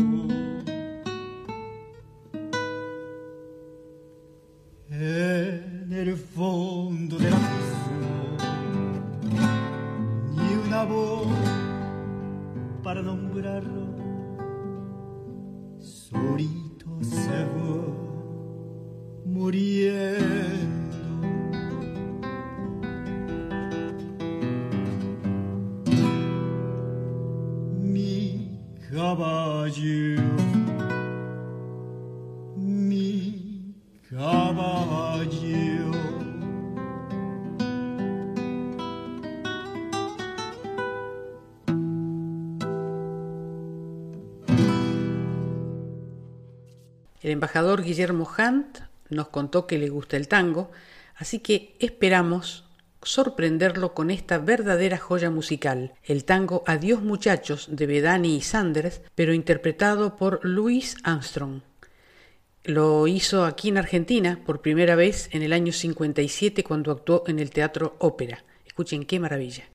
[47.30, 48.80] El embajador Guillermo Hunt
[49.12, 50.72] nos contó que le gusta el tango,
[51.16, 52.66] así que esperamos
[53.04, 59.36] sorprenderlo con esta verdadera joya musical, el tango Adiós muchachos de Bedani y Sanders, pero
[59.36, 61.62] interpretado por Louis Armstrong.
[62.64, 67.38] Lo hizo aquí en Argentina por primera vez en el año 57 cuando actuó en
[67.38, 68.44] el Teatro Ópera.
[68.66, 69.70] Escuchen qué maravilla.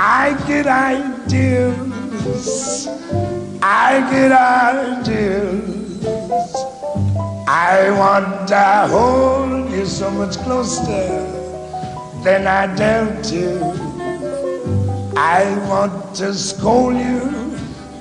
[0.00, 1.68] I get ideas.
[3.62, 6.04] I get ideas.
[7.48, 11.08] I want to hold you so much closer
[12.24, 13.60] than I dare to.
[15.16, 17.56] I want to scold you,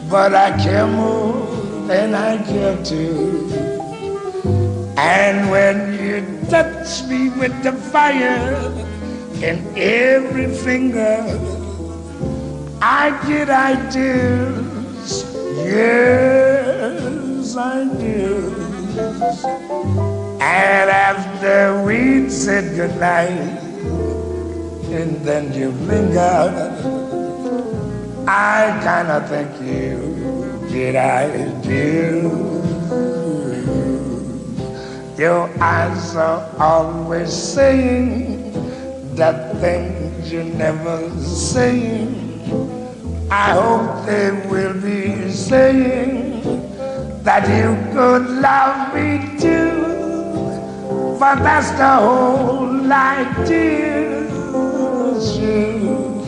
[0.10, 1.48] but I care more
[1.88, 3.77] than I care to.
[4.98, 8.74] And when you touch me with the fire
[9.44, 11.22] in every finger,
[12.82, 15.24] I get ideas.
[15.64, 18.58] Yes, ideas.
[20.42, 23.62] And after we said goodnight,
[24.90, 26.74] and then you linger,
[28.28, 32.67] I kinda think you get ideas.
[35.18, 38.54] Your eyes are always saying
[39.16, 42.14] that things you never saying.
[43.32, 46.44] I hope they will be saying
[47.24, 49.74] that you could love me too.
[51.18, 54.22] For that's the whole idea.
[55.34, 56.22] You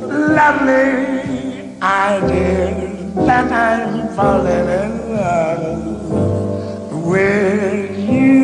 [0.00, 2.72] lovely idea
[3.26, 6.23] that I'm falling in love
[7.04, 8.43] where you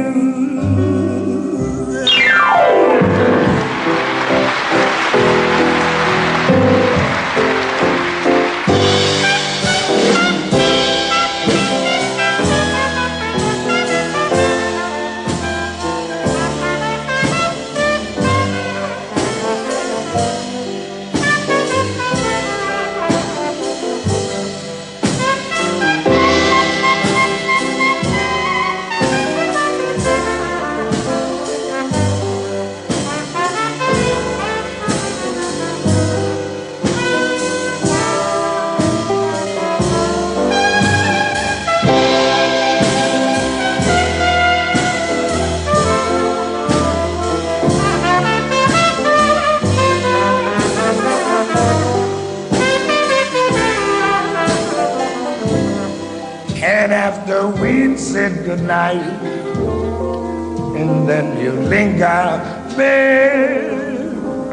[60.76, 62.40] and then you linger,
[62.76, 63.78] babe.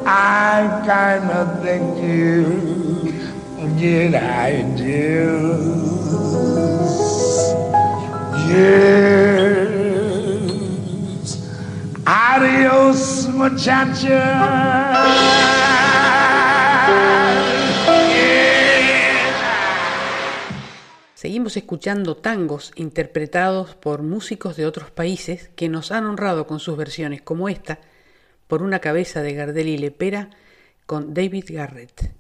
[0.06, 2.78] I kinda think you
[4.16, 5.78] i do
[8.48, 9.68] Yes.
[12.06, 15.57] Adios, muchacha.
[21.48, 26.76] Seguimos escuchando tangos interpretados por músicos de otros países que nos han honrado con sus
[26.76, 27.80] versiones como esta,
[28.50, 30.30] por una cabeza de Gardel y Lepera
[30.86, 32.17] con David Garrett.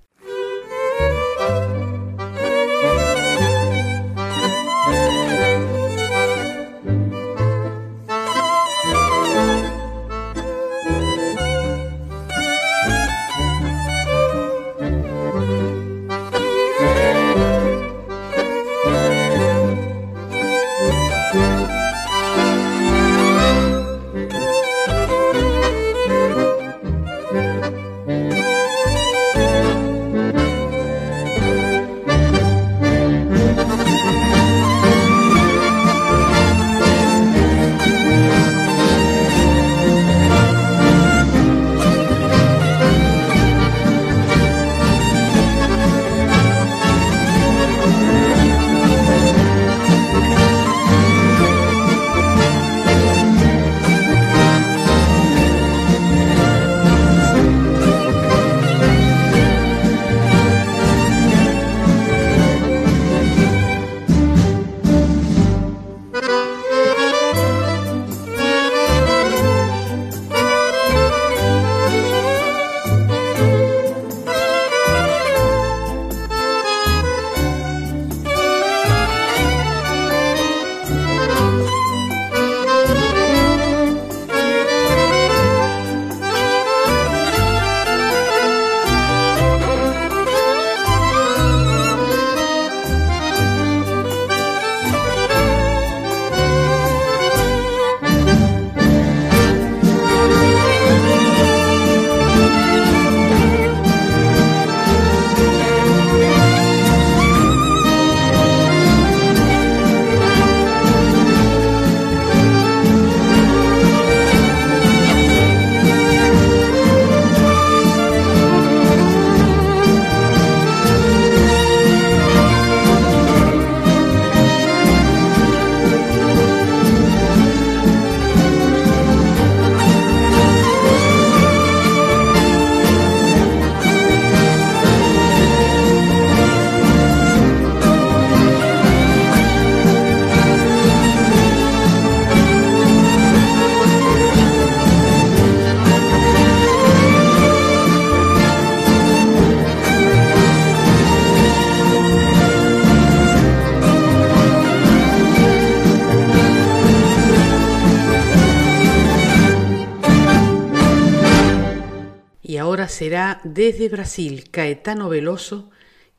[162.97, 165.69] Será desde Brasil Caetano Veloso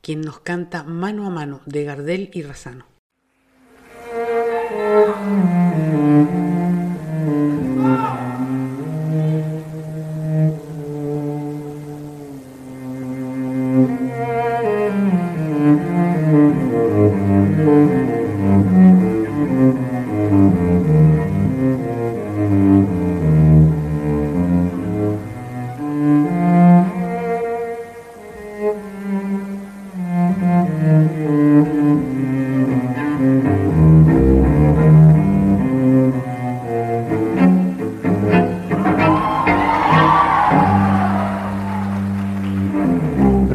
[0.01, 2.88] quien nos canta Mano a Mano de Gardel y Razano.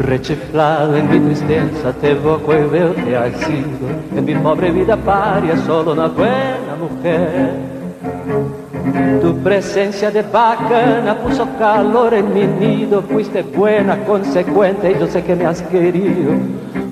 [0.07, 5.57] En mi tristeza te evoco y veo que has sido en mi pobre vida paria
[5.65, 7.53] solo una buena mujer.
[9.21, 15.23] Tu presencia de bacana puso calor en mi nido, fuiste buena, consecuente y yo sé
[15.23, 16.33] que me has querido.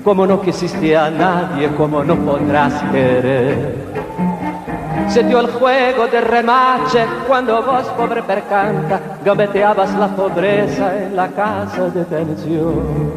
[0.03, 3.75] Como no quisiste a nadie, como no podrás querer.
[5.13, 11.27] Se dio el juego de remache cuando vos, pobre percanta, gambeteabas la pobreza en la
[11.27, 13.13] casa de pensión.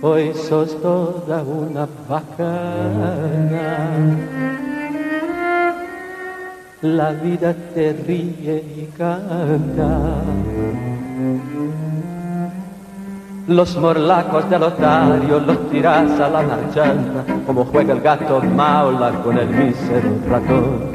[0.00, 3.76] Hoy sos toda una bacana.
[6.80, 10.22] La vida te ríe y canta.
[13.52, 19.36] Los morlacos del otario los tiras a la marchanta, como juega el gato maula con
[19.36, 20.90] el mísero ratón.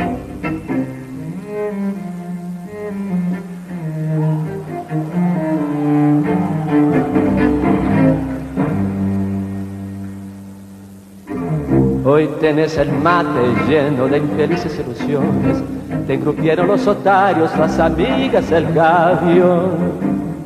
[12.03, 15.64] Hoy tenés el mate lleno de infelices ilusiones,
[16.08, 20.37] te engrupieron los otarios, las amigas, el gavión.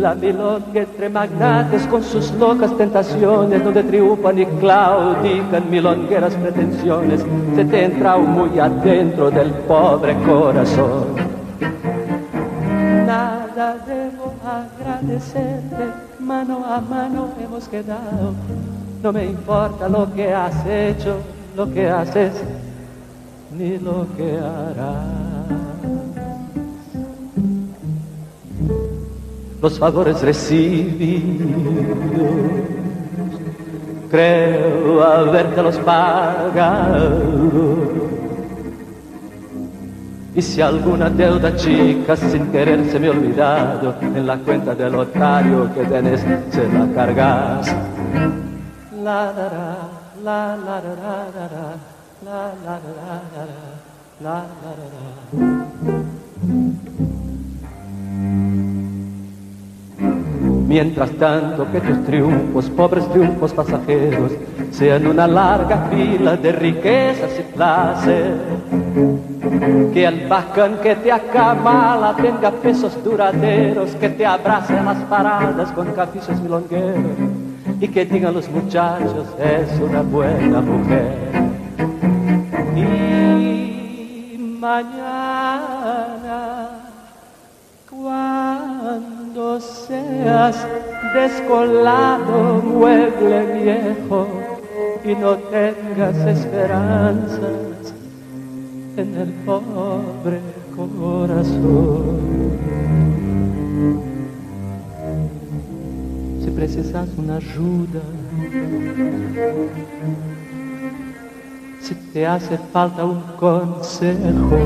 [0.00, 7.22] La milonga entre magnates con sus locas tentaciones, donde triunfan y claudican milongueras pretensiones,
[7.54, 11.04] se te entra muy adentro del pobre corazón.
[13.06, 15.84] Nada debo agradecerte,
[16.18, 18.32] mano a mano hemos quedado
[19.02, 21.20] no me importa lo que has hecho,
[21.56, 22.32] lo que haces,
[23.56, 25.29] ni lo que harás.
[29.62, 31.48] Los favores recibidos,
[34.10, 37.20] creo habértelos pagado.
[40.34, 44.94] Y si alguna deuda chica sin querer se me ha olvidado, en la cuenta del
[44.94, 47.76] otario que tenés se la cargas.
[49.02, 49.76] La la
[50.24, 50.80] la la la
[52.24, 52.80] la la
[54.22, 54.80] la la
[60.70, 64.30] Mientras tanto que tus triunfos, pobres triunfos pasajeros,
[64.70, 68.36] sean una larga fila de riquezas y placer.
[69.92, 75.72] Que el bacán que te acamala tenga pesos duraderos, que te abrace a las paradas
[75.72, 77.18] con caficios milongueros
[77.80, 81.16] y que digan los muchachos es una buena mujer.
[82.76, 85.48] Y mañana,
[87.90, 89.19] cuando
[89.60, 90.66] seas
[91.14, 94.26] descolado mueble viejo
[95.04, 97.94] y no tengas esperanzas
[98.96, 100.40] en el pobre
[100.76, 102.20] corazón.
[106.44, 108.02] Se precisas una ayuda,
[111.80, 114.56] si te hace falta un consejo,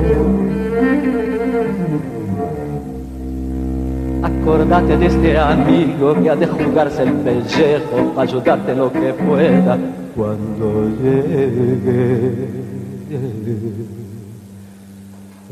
[4.25, 9.13] acordate de este amigo que ha de jugarse el pellejo para ayudarte en lo que
[9.13, 9.79] pueda
[10.17, 12.49] cuando llegue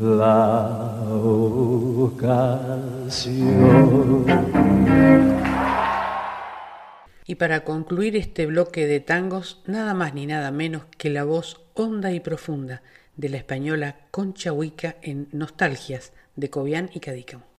[0.01, 0.97] la
[2.33, 3.45] ocasión.
[7.25, 11.61] Y para concluir este bloque de tangos, nada más ni nada menos que la voz
[11.75, 12.81] honda y profunda
[13.15, 17.52] de la española Concha Huica en Nostalgias de Cobian y Cadícamo.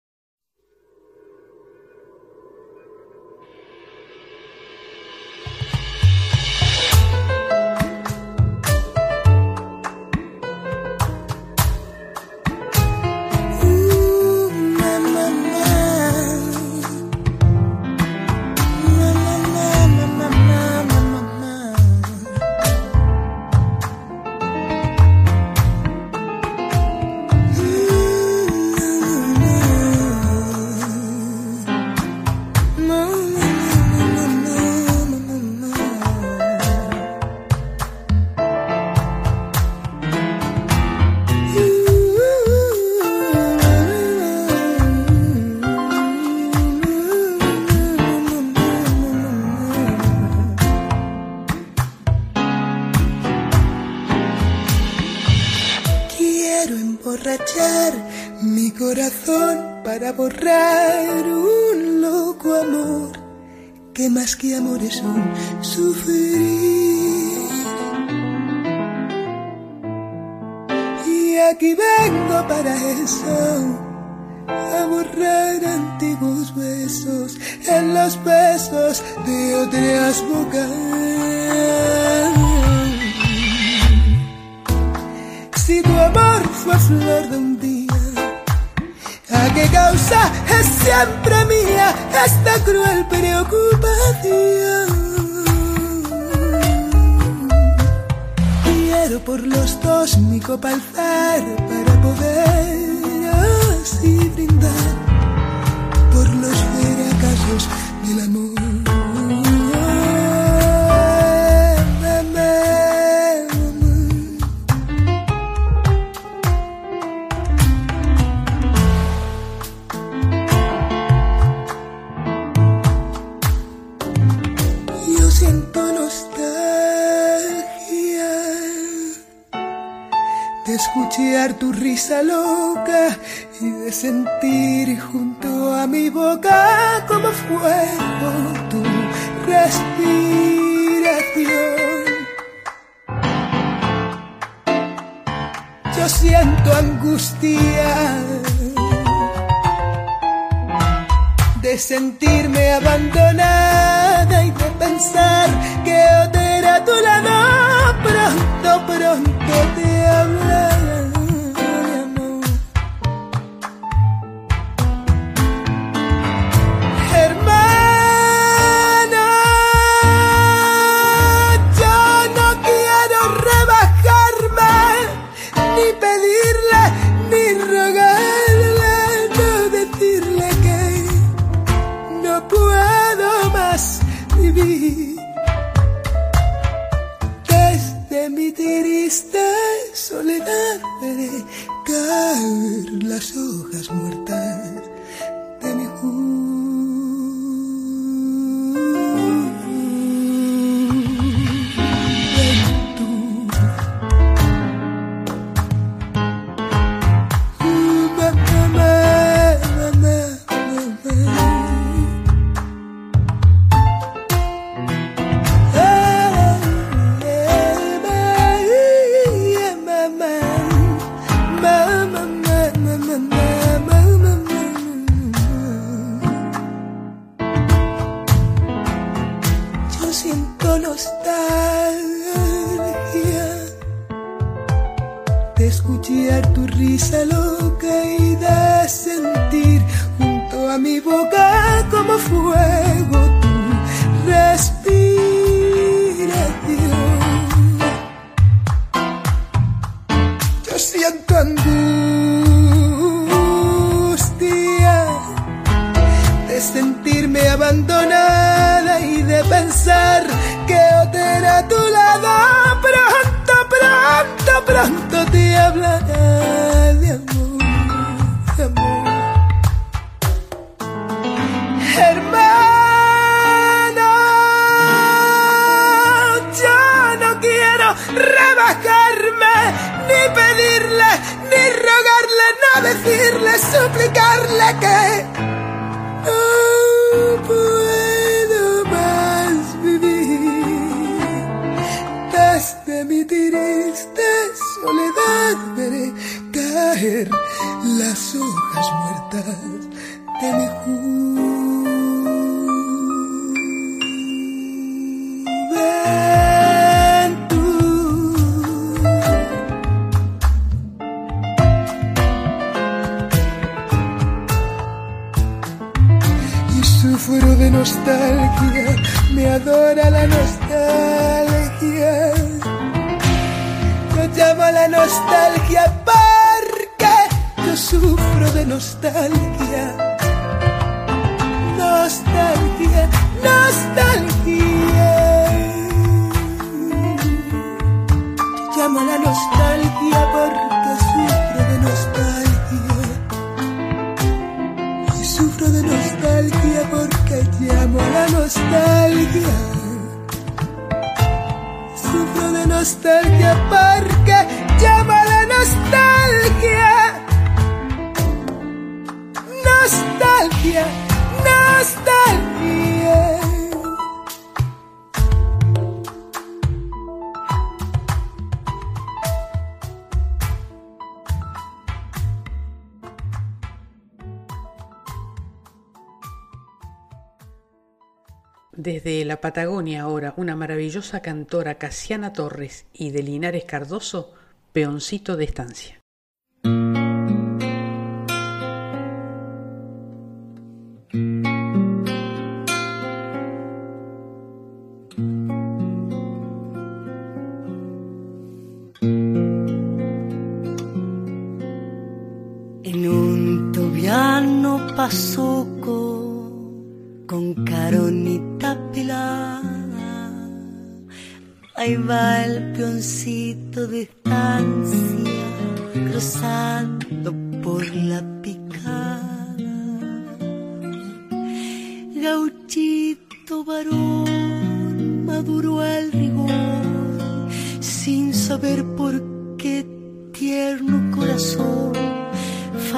[379.44, 384.32] Patagonia ahora, una maravillosa cantora Casiana Torres y de Linares Cardoso,
[384.72, 386.03] Peoncito de Estancia.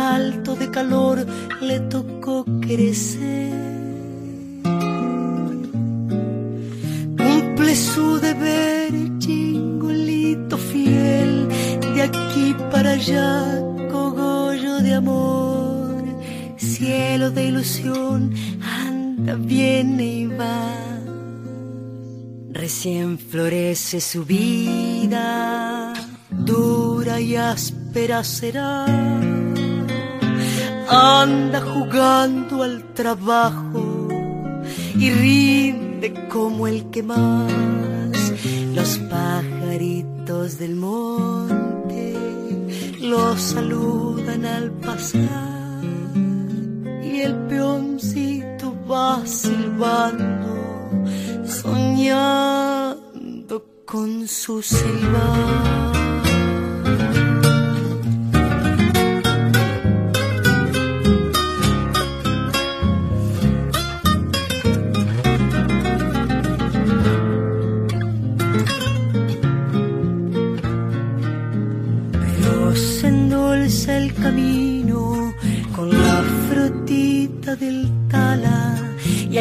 [0.07, 1.17] Falto de calor,
[1.69, 3.53] le tocó crecer.
[7.23, 11.49] Cumple su deber, chingolito fiel,
[11.95, 13.33] de aquí para allá,
[13.91, 16.05] cogollo de amor,
[16.57, 18.33] cielo de ilusión,
[18.85, 20.71] anda, viene y va.
[22.63, 25.95] Recién florece su vida,
[26.31, 29.36] dura y áspera será.
[30.89, 34.09] Anda jugando al trabajo
[34.99, 37.53] y rinde como el que más.
[38.74, 42.14] Los pajaritos del monte
[43.01, 45.82] los saludan al pasar
[47.03, 50.55] y el peoncito va silbando,
[51.45, 52.97] soñando
[53.84, 56.06] con su silbar.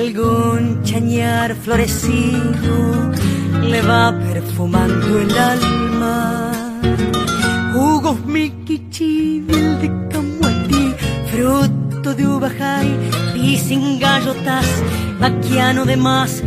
[0.06, 3.12] Algún chañar florecido
[3.62, 6.52] le va perfumando el alma.
[7.74, 10.86] Jugos miquichibel de camuatí,
[11.32, 12.90] fruto de uvajay
[13.36, 14.68] y sin gallotas,
[15.20, 16.44] vaquiano de más,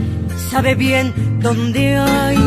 [0.51, 2.39] sabe bien dónde hay.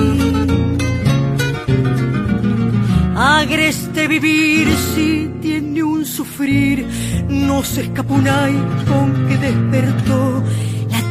[3.15, 6.87] Agreste vivir si tiene un sufrir,
[7.29, 8.55] no se escapa un ay
[8.87, 10.43] con que despertó.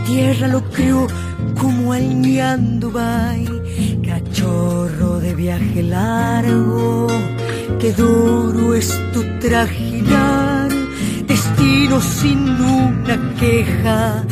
[0.06, 1.06] Tierra lo crió
[1.60, 3.46] como al ñandubay,
[4.04, 7.06] cachorro de viaje largo.
[7.78, 10.68] Qué duro es tu trajinar,
[11.26, 14.24] destino sin una queja,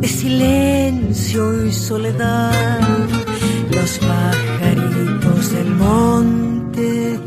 [0.00, 2.80] de silencio y soledad.
[3.70, 7.18] Los pajaritos del monte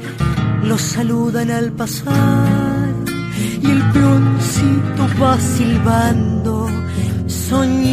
[0.63, 2.89] los saludan al pasar
[3.61, 6.56] y el peoncito va silbando,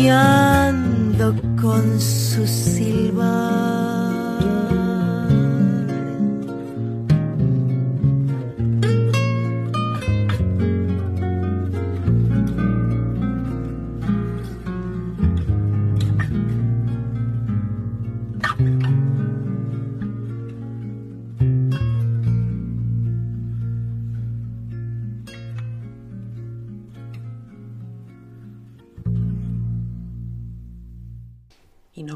[0.05, 3.74] soñando con su silbar.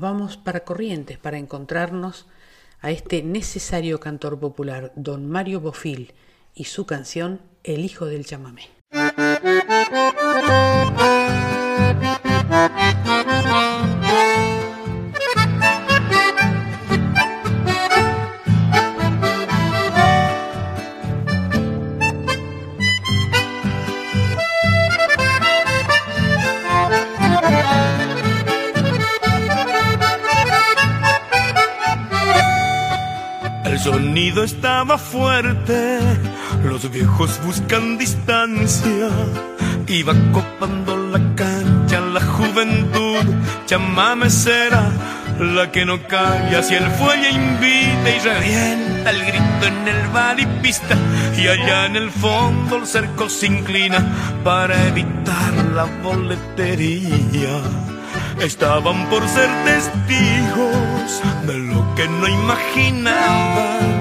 [0.09, 2.27] Vamos para Corrientes para encontrarnos
[2.81, 6.15] a este necesario cantor popular, don Mario Bofil,
[6.55, 8.69] y su canción El hijo del chamamé.
[33.91, 35.99] Sonido estaba fuerte,
[36.63, 39.09] los viejos buscan distancia.
[39.87, 43.25] Iba copando la cancha la juventud,
[43.65, 44.91] chamame será
[45.41, 50.39] la que no calla si el fuelle invita y revienta el grito en el bar
[50.39, 50.95] y pista
[51.39, 54.01] y allá en el fondo el cerco se inclina
[54.45, 57.57] para evitar la boletería.
[58.41, 63.99] Estaban por ser testigos de lo que no imaginaban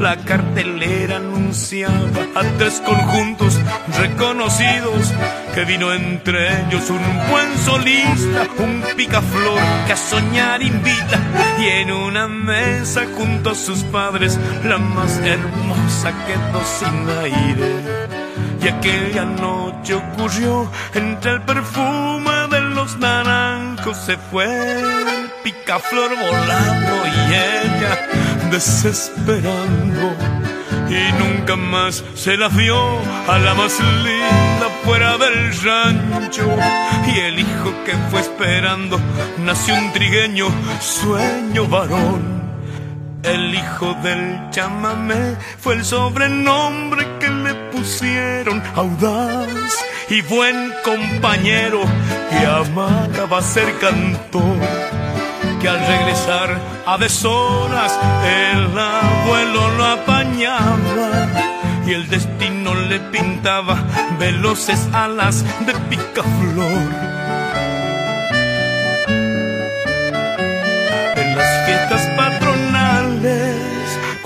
[0.00, 3.58] la cartelera anunciaba a tres conjuntos
[3.98, 5.12] reconocidos
[5.54, 11.18] que vino entre ellos un buen solista, un picaflor que a soñar invita
[11.58, 18.08] y en una mesa junto a sus padres la más hermosa quedó sin aire.
[18.62, 23.47] Y aquella noche ocurrió entre el perfume de los naranjos
[23.94, 28.08] se fue el picaflor volando y ella
[28.50, 30.14] desesperando.
[30.88, 32.78] Y nunca más se la vio
[33.28, 36.46] a la más linda fuera del rancho.
[37.06, 38.98] Y el hijo que fue esperando
[39.38, 40.48] nació un trigueño
[40.80, 42.38] sueño varón.
[43.22, 47.54] El hijo del chamamé fue el sobrenombre que le
[48.76, 49.72] audaz
[50.10, 51.80] y buen compañero
[52.30, 54.58] que amaba ser cantor
[55.60, 61.08] que al regresar a deshoras el abuelo lo apañaba
[61.86, 63.82] y el destino le pintaba
[64.18, 67.17] veloces alas de picaflor.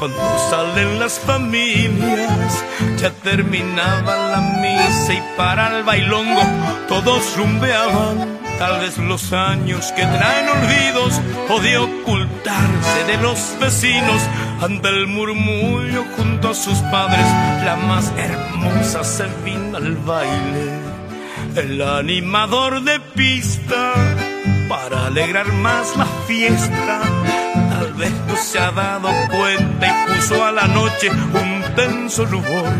[0.02, 2.64] Cuando salen las familias,
[2.96, 6.42] ya terminaba la misa y para el bailongo
[6.88, 14.20] todos rumbeaban Tal vez los años que traen olvidos o de ocultarse de los vecinos
[14.60, 17.26] ante el murmullo junto a sus padres,
[17.64, 20.80] la más hermosa se vino al baile.
[21.54, 23.94] El animador de pista
[24.68, 27.00] para alegrar más la fiesta.
[28.02, 32.72] Tal vez no se ha dado cuenta y puso a la noche un tenso rubor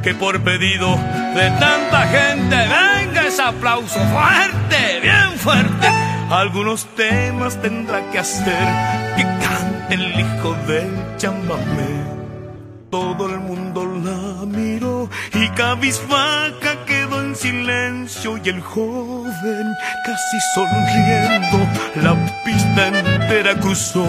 [0.00, 0.94] que por pedido
[1.34, 5.88] de tanta gente venga ese aplauso fuerte, bien fuerte.
[6.30, 8.68] Algunos temas tendrá que hacer
[9.16, 12.20] que cante el hijo del chamamé.
[12.90, 16.99] Todo el mundo la miró y cabizbaja quedó
[17.30, 21.58] en silencio y el joven casi sonriendo
[22.02, 24.04] la pista entera cruzó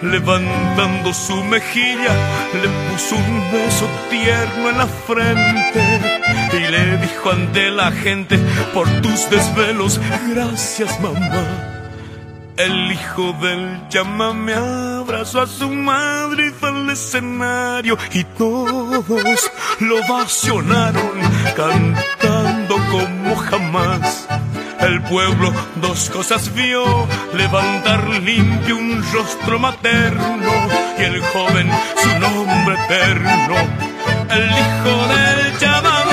[0.00, 2.14] levantando su mejilla,
[2.54, 8.38] le puso un beso tierno en la frente y le dijo ante la gente,
[8.72, 10.00] por tus desvelos,
[10.32, 11.79] gracias mamá.
[12.64, 19.50] El hijo del llamame abrazó a su madre y fue al escenario y todos
[19.80, 21.12] lo vacionaron
[21.56, 24.28] cantando como jamás
[24.80, 26.84] el pueblo dos cosas vio,
[27.32, 30.52] levantar limpio un rostro materno
[30.98, 33.56] y el joven su nombre eterno,
[34.28, 36.09] el hijo del chamamé.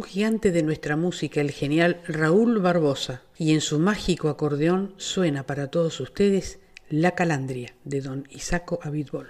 [0.00, 5.44] Un gigante de nuestra música, el genial Raúl Barbosa, y en su mágico acordeón suena
[5.44, 9.28] para todos ustedes La Calandria de don Isaco Abitbol.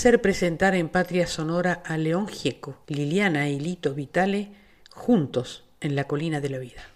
[0.00, 4.50] Placer presentar en Patria Sonora a León Gieco, Liliana y Lito Vitale
[4.90, 6.89] juntos en la colina de la vida.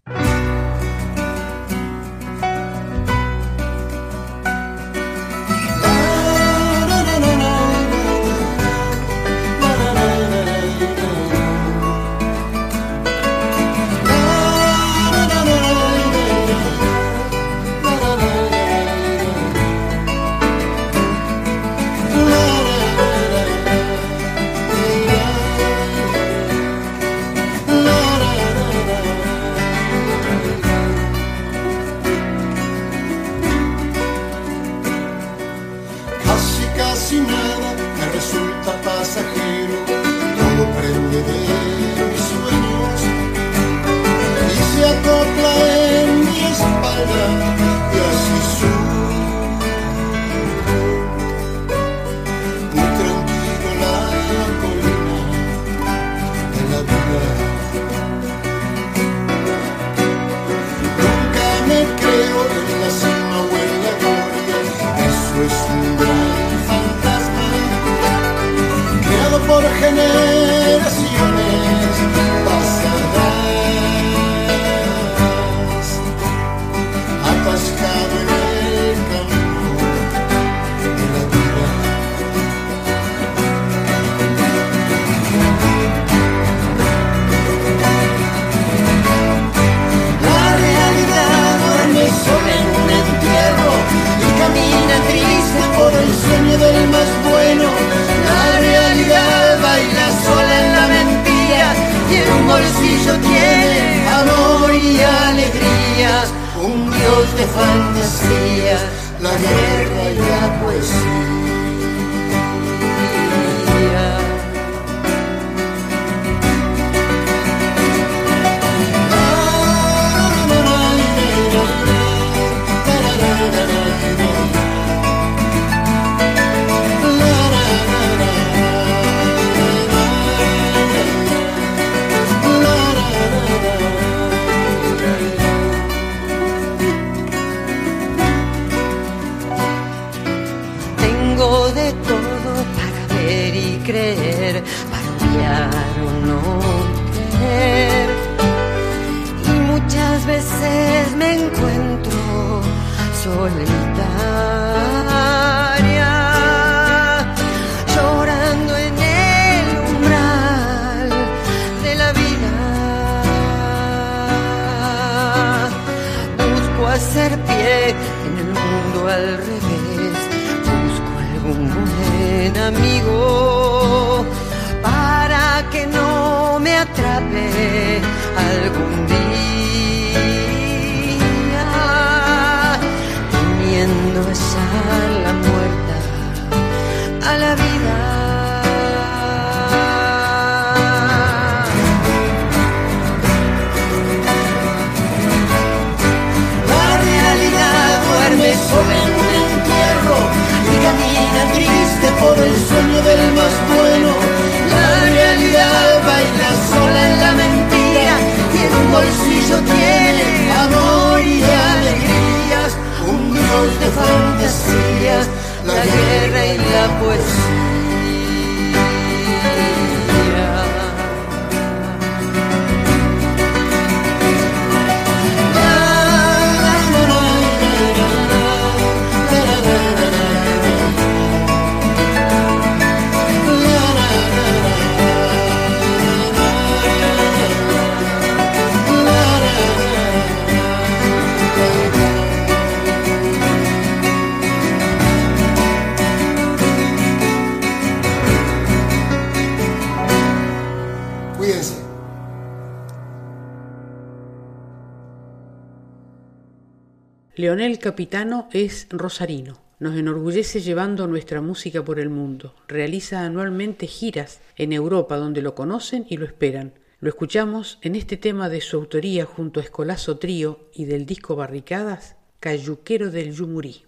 [257.84, 259.58] Capitano es rosarino.
[259.78, 262.54] Nos enorgullece llevando nuestra música por el mundo.
[262.66, 266.72] Realiza anualmente giras en Europa donde lo conocen y lo esperan.
[267.00, 271.36] Lo escuchamos en este tema de su autoría junto a Escolazo Trío y del disco
[271.36, 273.84] Barricadas, Cayuquero del Yumurí.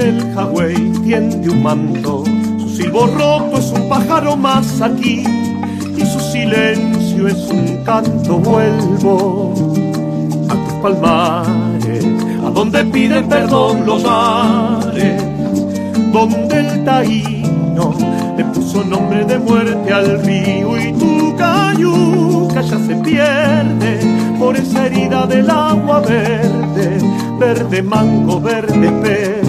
[0.00, 2.24] Donde el Hawái tiende un manto.
[2.58, 5.24] Su silbo roto es un pájaro más aquí,
[5.96, 8.38] y su silencio es un canto.
[8.38, 9.54] Vuelvo
[10.48, 12.06] a tus palmares,
[12.46, 15.22] a donde piden perdón los mares,
[16.12, 17.94] donde el taíno
[18.36, 24.00] le puso nombre de muerte al río y tu cayuca ya se pierde
[24.38, 26.98] por esa herida del agua verde,
[27.38, 29.39] verde mango, verde espejo,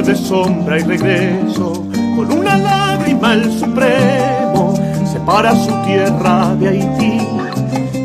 [0.00, 1.72] verde sombra y regreso,
[2.16, 4.72] con una lágrima el supremo
[5.12, 7.18] separa su tierra de Haití.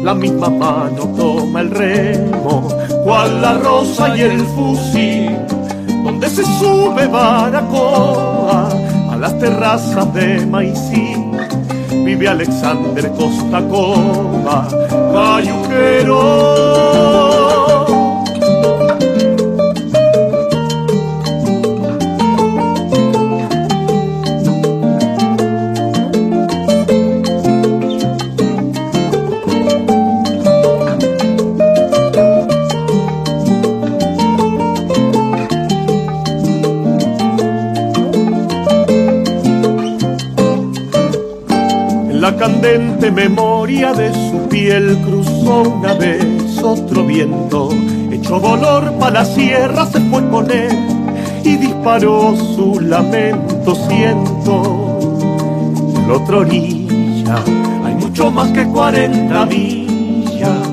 [0.04, 2.68] La misma mano toma el remo,
[3.06, 5.38] cual la rosa y el fusil,
[6.04, 8.68] donde se sube Baracoa
[9.12, 11.16] a las terrazas de Maicí
[12.04, 14.68] vive Alexander Costa Cova,
[15.14, 17.25] cayuquero.
[42.66, 46.26] Candente memoria de su piel cruzó una vez
[46.64, 47.70] otro viento,
[48.12, 50.72] echó dolor para la sierra, se fue con él
[51.44, 54.98] y disparó su lamento, siento.
[55.96, 57.44] En la otra orilla
[57.86, 60.68] hay mucho más que cuarenta millas,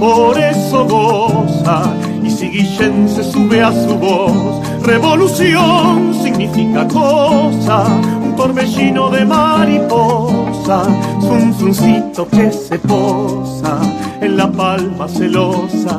[0.00, 1.82] por eso goza
[2.22, 7.84] y si Guillén se sube a su voz, revolución significa cosa,
[8.44, 10.82] torbellino de mariposa
[11.22, 13.78] un zuncito que se posa
[14.20, 15.96] en la palma celosa.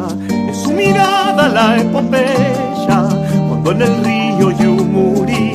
[0.50, 3.00] Es su mirada la epopeya
[3.48, 5.54] cuando en el río Yumurí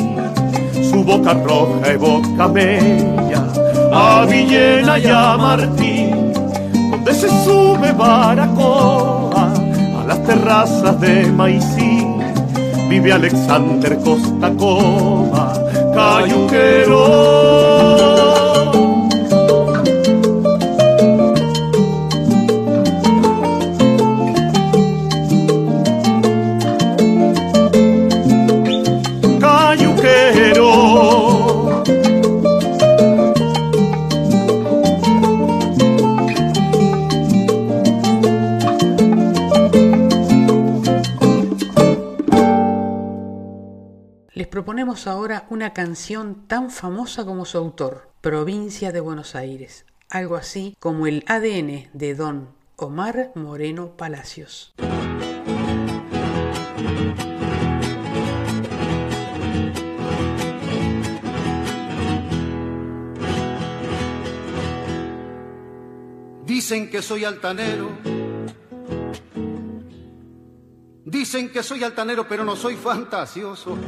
[0.91, 3.43] su boca roja evoca bella
[3.93, 6.33] a Villena y a Martín,
[6.91, 9.53] donde se sube Baracoa
[10.01, 12.05] a las terrazas de Maicí.
[12.89, 15.53] Vive Alexander Costa Coma,
[16.01, 17.05] cayuquero.
[44.91, 51.07] Ahora una canción tan famosa como su autor, Provincia de Buenos Aires, algo así como
[51.07, 54.75] el ADN de don Omar Moreno Palacios.
[66.45, 67.91] Dicen que soy altanero.
[71.05, 73.79] Dicen que soy altanero, pero no soy fantasioso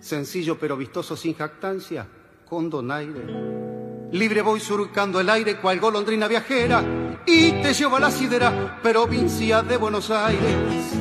[0.00, 2.06] sencillo pero vistoso sin jactancia,
[2.48, 3.22] con donaire.
[4.12, 6.82] Libre voy surcando el aire cual golondrina viajera
[7.26, 10.94] y te llevo a la sidera, provincia de Buenos Aires.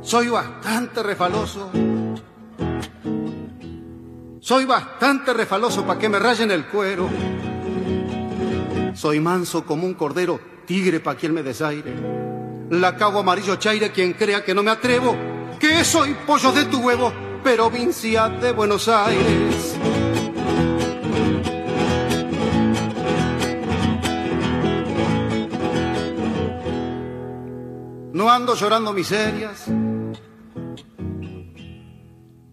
[0.00, 1.70] Soy bastante refaloso.
[4.40, 7.08] Soy bastante refaloso para que me rayen el cuero.
[8.94, 11.92] Soy manso como un cordero tigre pa' quien me desaire.
[12.70, 15.14] La cabo amarillo chaire, quien crea que no me atrevo,
[15.58, 17.12] que soy pollo de tu huevo,
[17.42, 19.76] provincia de Buenos Aires.
[28.12, 29.66] No ando llorando miserias,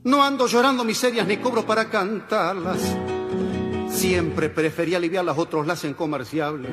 [0.03, 2.95] no ando llorando miserias ni cobro para cantarlas.
[3.89, 6.71] Siempre preferí aliviar a otros las hacen comerciables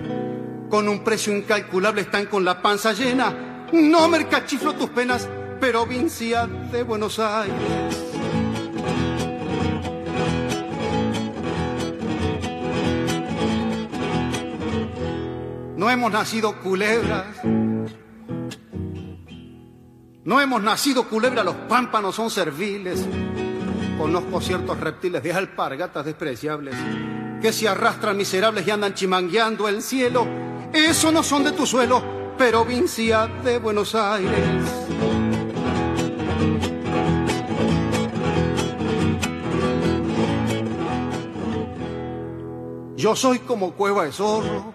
[0.68, 3.68] con un precio incalculable están con la panza llena.
[3.72, 5.28] No mercachiflo tus penas,
[5.60, 8.06] provincia de Buenos Aires.
[15.76, 17.26] No hemos nacido culebras.
[20.24, 23.06] No hemos nacido culebras, los pámpanos son serviles.
[23.96, 26.74] Conozco ciertos reptiles de alpargatas despreciables
[27.40, 30.26] que se arrastran miserables y andan chimangueando el cielo
[30.72, 32.02] eso no son de tu suelo,
[32.36, 34.86] provincia de Buenos Aires.
[42.96, 44.74] Yo soy como cueva de zorro.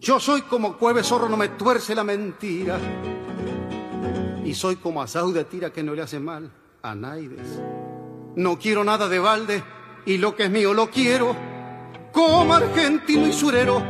[0.00, 2.78] Yo soy como cueva de zorro, no me tuerce la mentira.
[4.44, 6.50] Y soy como asau de tira que no le hace mal
[6.82, 7.60] a Naides.
[8.34, 9.62] No quiero nada de balde
[10.06, 11.51] y lo que es mío lo quiero
[12.12, 13.82] como argentino y surero,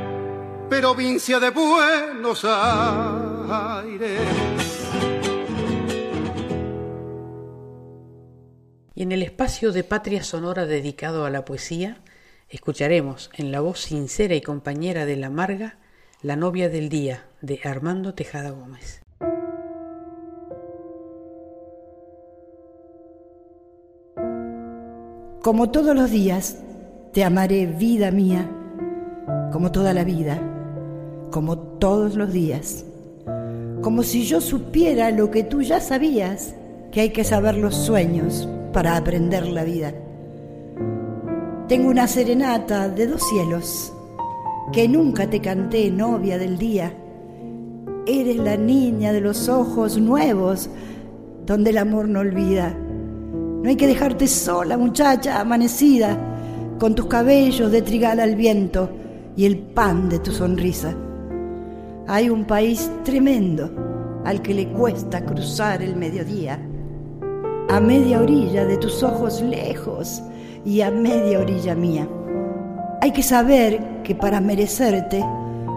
[0.70, 4.20] provincia de Buenos Aires.
[8.94, 12.01] Y en el espacio de Patria Sonora dedicado a la poesía,
[12.49, 15.78] escucharemos en la voz sincera y compañera de la Marga,
[16.23, 19.03] La novia del día, de Armando Tejada Gómez.
[25.43, 26.61] Como todos los días,
[27.12, 28.51] te amaré vida mía,
[29.52, 30.40] como toda la vida,
[31.30, 32.86] como todos los días,
[33.82, 36.55] como si yo supiera lo que tú ya sabías,
[36.90, 39.93] que hay que saber los sueños para aprender la vida.
[41.68, 43.93] Tengo una serenata de dos cielos
[44.72, 46.94] que nunca te canté, novia del día.
[48.06, 50.70] Eres la niña de los ojos nuevos
[51.44, 52.74] donde el amor no olvida.
[52.74, 56.32] No hay que dejarte sola, muchacha amanecida,
[56.83, 58.91] con tus cabellos de trigal al viento
[59.37, 60.93] y el pan de tu sonrisa.
[62.09, 63.71] Hay un país tremendo
[64.25, 66.59] al que le cuesta cruzar el mediodía
[67.69, 70.25] a media orilla de tus ojos lejos
[70.65, 72.09] y a media orilla mía.
[73.01, 75.25] Hay que saber que para merecerte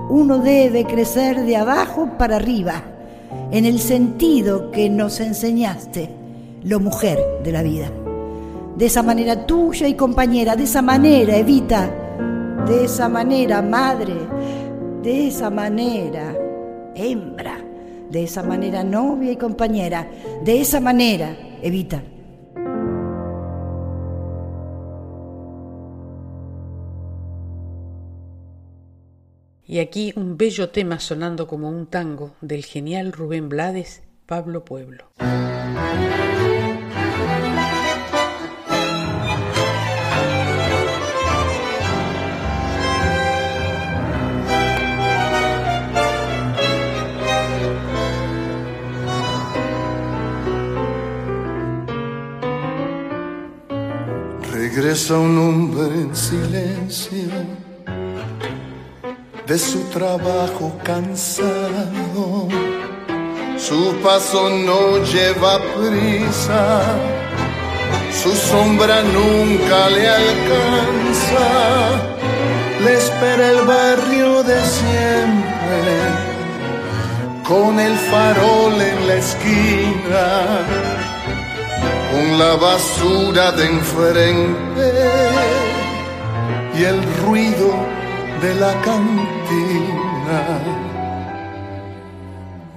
[0.09, 2.81] uno debe crecer de abajo para arriba,
[3.51, 6.09] en el sentido que nos enseñaste,
[6.63, 7.91] lo mujer de la vida.
[8.75, 11.89] De esa manera tuya y compañera, de esa manera evita,
[12.67, 14.15] de esa manera madre,
[15.01, 16.35] de esa manera
[16.93, 17.59] hembra,
[18.09, 20.09] de esa manera novia y compañera,
[20.43, 22.03] de esa manera evita.
[29.67, 35.05] Y aquí un bello tema sonando como un tango del genial Rubén Blades, Pablo Pueblo.
[54.95, 57.27] Regresa un hombre en silencio
[59.45, 62.47] de su trabajo cansado.
[63.57, 66.81] Su paso no lleva prisa,
[68.23, 71.45] su sombra nunca le alcanza.
[72.81, 75.83] Le espera el barrio de siempre,
[77.45, 80.94] con el farol en la esquina
[82.11, 84.91] con la basura de enfrente
[86.77, 87.73] y el ruido
[88.41, 90.59] de la cantina.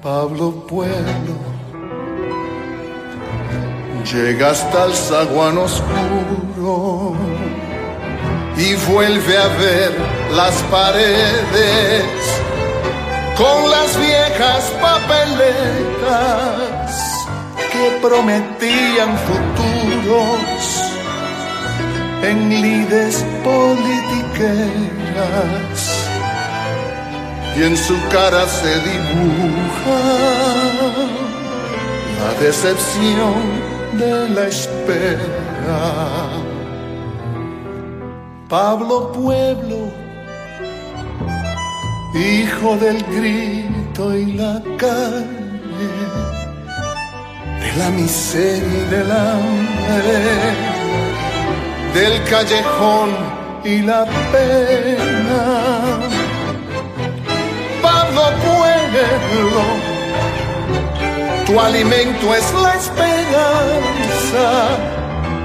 [0.02, 1.48] Pablo Pueblo
[4.04, 7.14] llega hasta el zaguán oscuro
[8.56, 9.96] y vuelve a ver
[10.32, 12.04] las paredes
[13.36, 16.67] con las viejas papeletas
[17.78, 20.60] que prometían futuros
[22.22, 25.80] en lides politiqueras
[27.56, 30.00] y en su cara se dibuja
[32.20, 33.34] la decepción
[33.92, 36.28] de la espera.
[38.48, 39.92] Pablo Pueblo,
[42.14, 46.37] hijo del grito y la calle
[47.78, 50.20] la miseria del hambre,
[51.94, 53.10] del callejón
[53.64, 55.42] y la pena.
[57.80, 59.62] Pablo Pueblo,
[61.46, 64.46] tu alimento es la esperanza,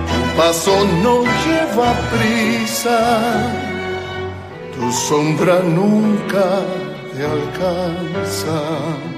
[0.09, 2.99] tu paso no lleva prisa,
[4.75, 6.45] tu sombra nunca
[7.13, 9.12] te alcanza.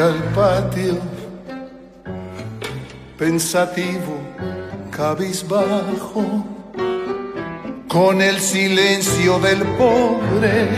[0.00, 0.98] Al patio,
[3.18, 4.18] pensativo,
[4.90, 6.44] cabizbajo,
[7.88, 10.68] con el silencio del pobre,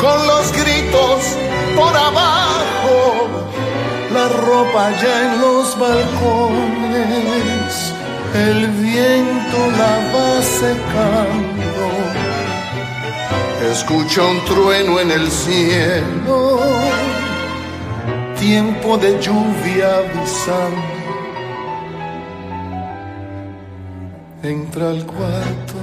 [0.00, 1.36] con los gritos
[1.76, 3.28] por abajo,
[4.12, 7.72] la ropa ya en los balcones,
[8.34, 11.57] el viento la va secando.
[13.70, 16.58] Escucha un trueno en el cielo,
[18.40, 20.82] tiempo de lluvia avisando.
[24.42, 25.74] Entra al cuarto.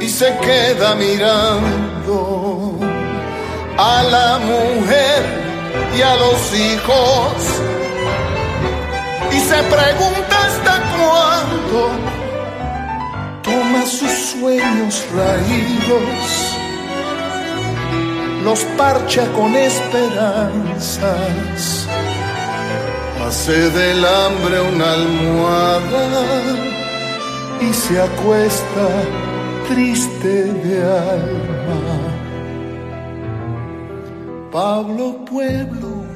[0.00, 2.78] Y se queda mirando
[3.78, 5.24] a la mujer
[5.96, 7.32] y a los hijos.
[9.32, 12.19] Y se pregunta hasta cuándo
[13.86, 16.56] sus sueños raídos,
[18.44, 21.08] los parcha con esperanzas,
[23.26, 26.06] hace del hambre una almohada
[27.60, 28.88] y se acuesta
[29.68, 31.80] triste de alma.
[34.52, 36.10] Pablo Pueblo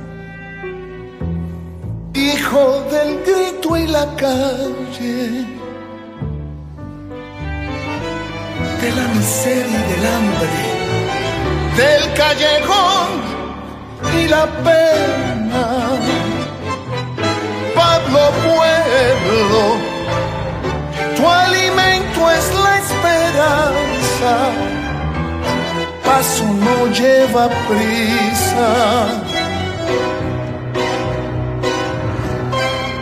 [2.15, 5.47] hijo del grito y la calle,
[8.85, 10.59] de la miseria y del hambre,
[11.81, 13.09] del callejón
[14.21, 15.65] y la pena.
[17.75, 19.63] Pablo Pueblo,
[21.17, 24.33] tu alimento es la esperanza,
[26.05, 28.71] paso no lleva prisa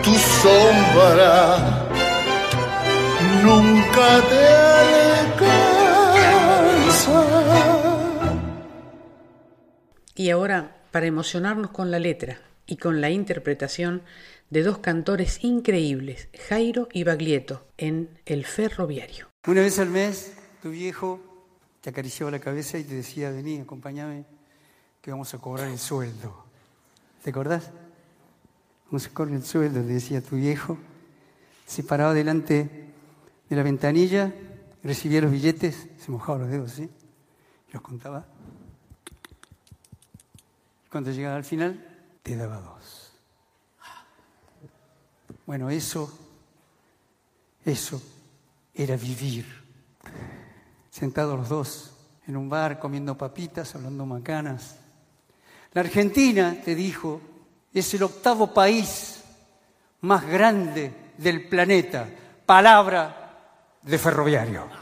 [0.04, 1.82] tu sombra
[3.42, 5.41] nunca te alcanza.
[10.14, 14.02] Y ahora, para emocionarnos con la letra y con la interpretación
[14.50, 19.28] de dos cantores increíbles, Jairo y Baglietto, en El Ferroviario.
[19.46, 21.20] Una vez al mes, tu viejo
[21.80, 24.24] te acariciaba la cabeza y te decía, vení, acompáñame,
[25.00, 26.44] que vamos a cobrar el sueldo.
[27.24, 27.70] ¿Te acordás?
[28.92, 30.76] no se corre el sueldo, le decía tu viejo.
[31.66, 32.92] Se paraba delante
[33.48, 34.32] de la ventanilla,
[34.84, 36.90] recibía los billetes, se mojaba los dedos, ¿sí?
[37.72, 38.26] Los contaba.
[40.92, 41.82] Cuando llegaba al final,
[42.22, 43.12] te daba dos.
[45.46, 46.12] Bueno, eso,
[47.64, 48.02] eso
[48.74, 49.46] era vivir.
[50.90, 51.92] Sentados los dos
[52.26, 54.76] en un bar comiendo papitas, hablando macanas.
[55.72, 57.22] La Argentina, te dijo,
[57.72, 59.24] es el octavo país
[60.02, 62.06] más grande del planeta.
[62.44, 64.81] Palabra de ferroviario.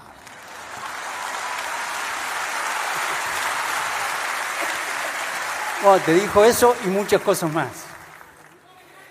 [5.84, 7.70] Oh, te dijo eso y muchas cosas más.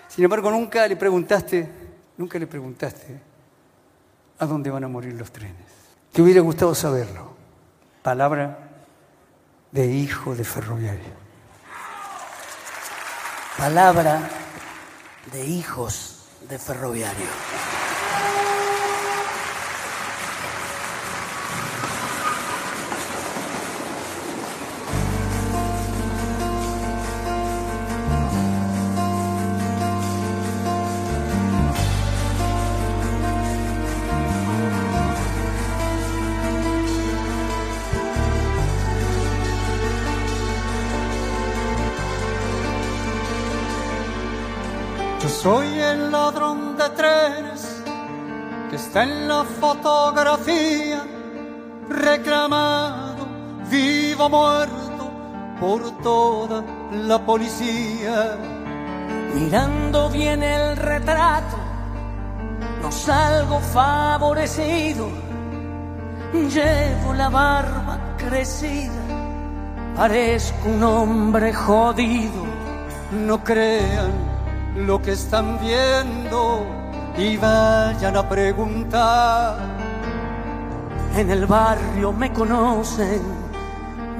[0.08, 1.68] Sin embargo, nunca le preguntaste,
[2.16, 3.20] nunca le preguntaste
[4.38, 5.66] a dónde van a morir los trenes.
[6.12, 7.34] Te hubiera gustado saberlo.
[8.02, 8.58] Palabra
[9.72, 11.20] de hijo de ferroviario
[13.60, 14.26] palabra
[15.32, 17.26] de hijos de ferroviario.
[48.68, 51.02] Que está en la fotografía,
[51.88, 53.26] reclamado,
[53.70, 55.10] vivo muerto
[55.58, 56.62] por toda
[56.92, 58.36] la policía.
[59.34, 61.56] Mirando bien el retrato,
[62.82, 65.08] no salgo favorecido.
[66.34, 68.92] Llevo la barba crecida,
[69.96, 72.44] parezco un hombre jodido.
[73.26, 74.12] No crean
[74.76, 76.79] lo que están viendo
[77.16, 79.56] y vayan a preguntar.
[81.16, 83.20] En el barrio me conocen,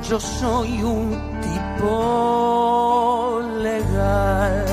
[0.09, 4.65] yo soy un tipo legal.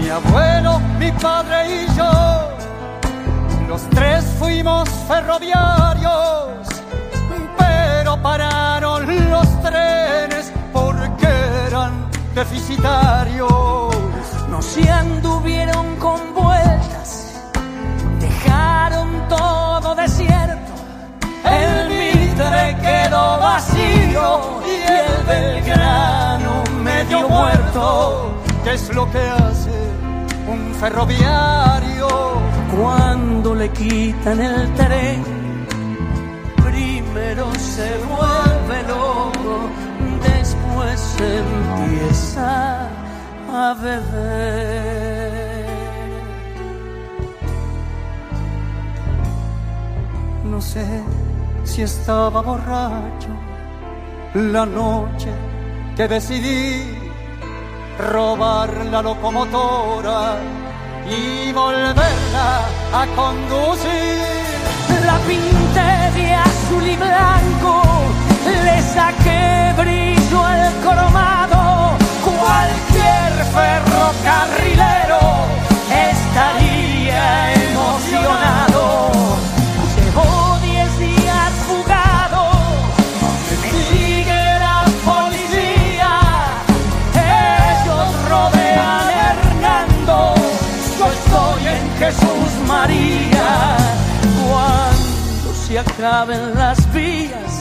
[0.00, 2.10] Mi abuelo, mi padre y yo,
[3.68, 6.72] los tres fuimos ferroviarios
[8.22, 10.11] pararon los eran
[12.34, 13.50] deficitarios.
[14.48, 17.40] No se anduvieron con vueltas,
[18.20, 20.72] dejaron todo desierto.
[21.44, 28.34] El Mitre quedó vacío y el Belgrano medio muerto.
[28.64, 29.78] ¿Qué es lo que hace
[30.48, 32.08] un ferroviario?
[32.76, 35.42] Cuando le quitan el tren
[37.14, 39.68] pero se vuelve loco,
[41.22, 42.88] empieza
[43.52, 45.32] a beber.
[50.44, 50.86] No sé
[51.64, 53.28] si estaba borracho
[54.34, 55.30] la noche
[55.96, 57.02] que decidí
[57.98, 60.36] robar la locomotora
[61.08, 62.60] y volverla
[62.92, 64.18] a conducir.
[65.06, 67.82] La pinté de azul y blanco,
[68.64, 70.11] le saqué brillo
[70.52, 71.60] al cromado,
[72.24, 75.22] cualquier ferrocarrilero
[76.10, 77.26] estaría
[77.68, 78.82] emocionado.
[79.96, 80.28] Llevo
[80.62, 82.42] diez días fugado,
[83.48, 84.78] me sigue la
[85.10, 86.12] policía,
[87.14, 90.18] ellos rodean Hernando,
[90.98, 93.50] yo estoy en Jesús María.
[94.48, 97.52] Cuando se acaben las vías,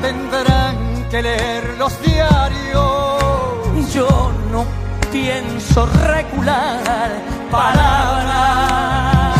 [0.00, 0.76] tendrán
[1.12, 3.92] que leer los diarios.
[3.92, 4.64] Yo no
[5.12, 7.10] pienso recular
[7.50, 9.34] palabra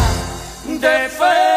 [0.66, 1.51] de ferroviario.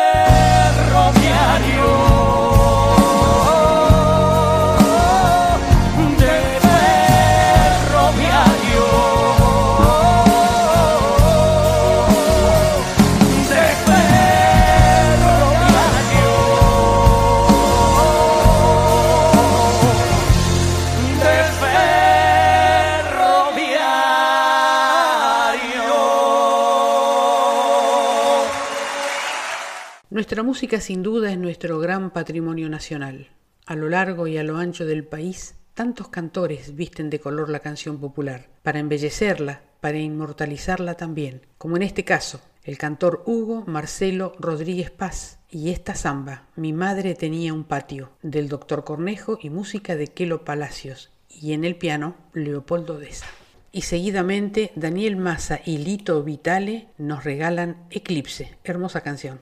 [30.26, 33.30] Nuestra música sin duda es nuestro gran patrimonio nacional.
[33.68, 37.60] A lo largo y a lo ancho del país, tantos cantores visten de color la
[37.60, 44.34] canción popular, para embellecerla, para inmortalizarla también, como en este caso, el cantor Hugo Marcelo
[44.40, 49.96] Rodríguez Paz y esta samba, Mi madre tenía un patio, del doctor Cornejo y música
[49.96, 53.28] de Quelo Palacios, y en el piano, Leopoldo Deza.
[53.72, 59.40] Y seguidamente, Daniel Massa y Lito Vitale nos regalan Eclipse, hermosa canción.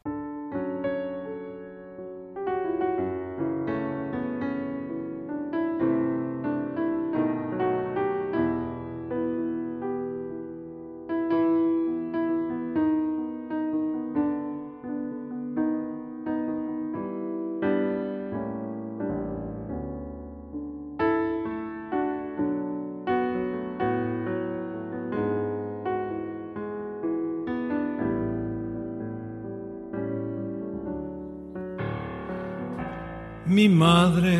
[33.63, 34.39] Mi madre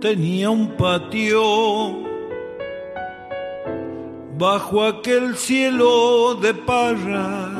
[0.00, 1.42] tenía un patio
[4.38, 7.58] bajo aquel cielo de parras,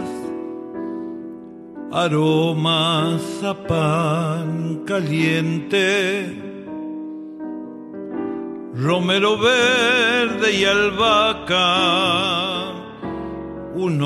[1.93, 6.35] aromas a pan caliente,
[8.75, 11.69] romero verde y albahaca,
[13.75, 14.01] un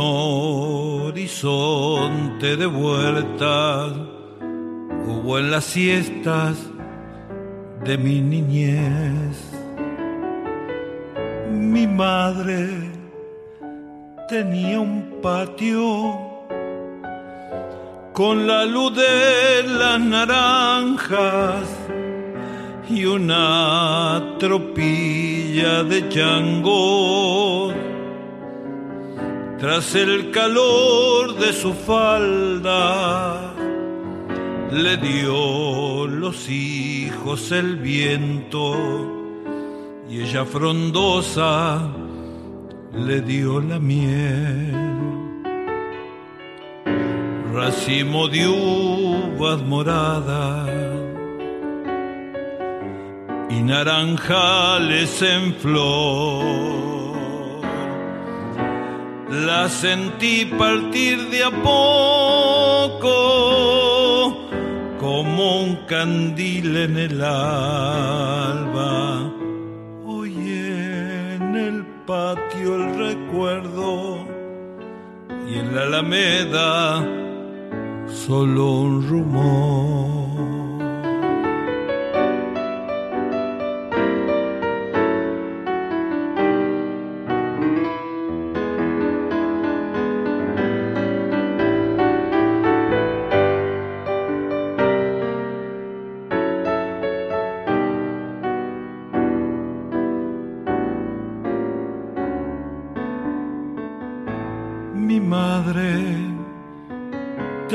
[1.07, 1.77] horizonte
[2.57, 4.14] de vueltas
[5.24, 6.59] hubo en las siestas
[7.82, 9.36] de mi niñez.
[11.51, 12.68] Mi madre
[14.28, 16.20] tenía un patio
[18.12, 21.70] con la luz de las naranjas
[22.90, 27.74] y una tropilla de changos.
[29.59, 33.53] Tras el calor de su falda,
[34.74, 38.74] le dio los hijos el viento
[40.10, 41.88] y ella frondosa
[42.92, 44.74] le dio la miel.
[47.52, 50.68] Racimo de uvas moradas
[53.51, 56.44] y naranjales en flor.
[59.30, 63.14] La sentí partir de a poco
[65.05, 69.31] como un candil en el alba.
[70.06, 74.26] Hoy en el patio el recuerdo
[75.47, 77.06] y en la alameda
[78.06, 80.34] solo un rumor.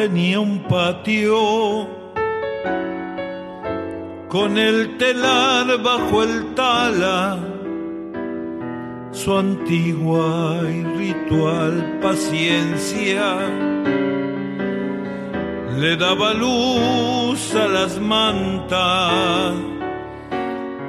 [0.01, 1.85] Tenía un patio
[4.29, 7.37] con el telar bajo el tala,
[9.11, 13.25] su antigua y ritual paciencia
[15.77, 19.53] le daba luz a las mantas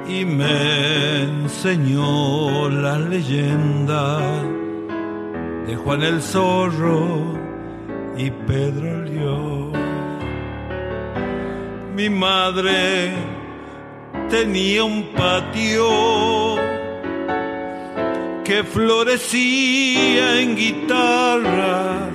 [0.07, 4.19] y me enseñó la leyenda
[5.67, 7.40] de Juan el Zorro
[8.17, 9.71] y Pedro León.
[11.95, 13.13] Mi madre
[14.29, 16.55] tenía un patio
[18.43, 22.11] que florecía en guitarras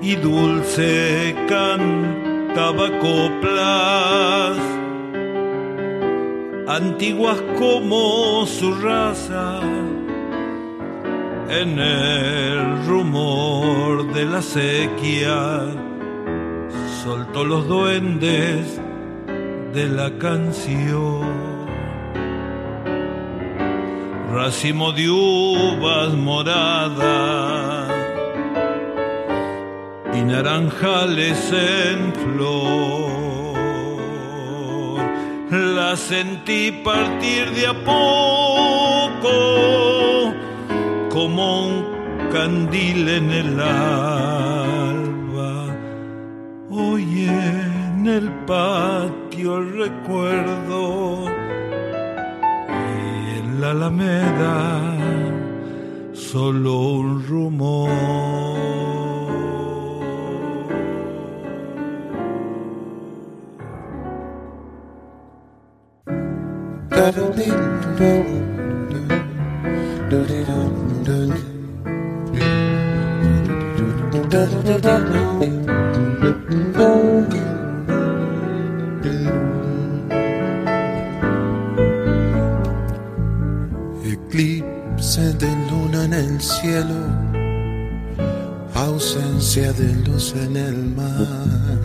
[0.00, 4.58] y dulce cantaba coplas,
[6.68, 9.60] antiguas como su raza,
[11.48, 15.60] en el rumor de la sequía,
[17.04, 18.80] soltó los duendes
[19.72, 21.66] de la canción.
[24.32, 27.90] Racimo de uvas moradas
[30.14, 33.16] y naranjales en flor.
[35.50, 39.36] La sentí partir de a poco
[41.16, 41.74] como un
[42.30, 45.14] candil en el alba.
[46.68, 51.24] Hoy en el patio recuerdo
[52.68, 54.94] y en la alameda
[56.12, 58.36] solo un rumor.
[84.04, 86.94] Eclipse de luna en el cielo,
[88.74, 91.78] ausencia de luz en el mar,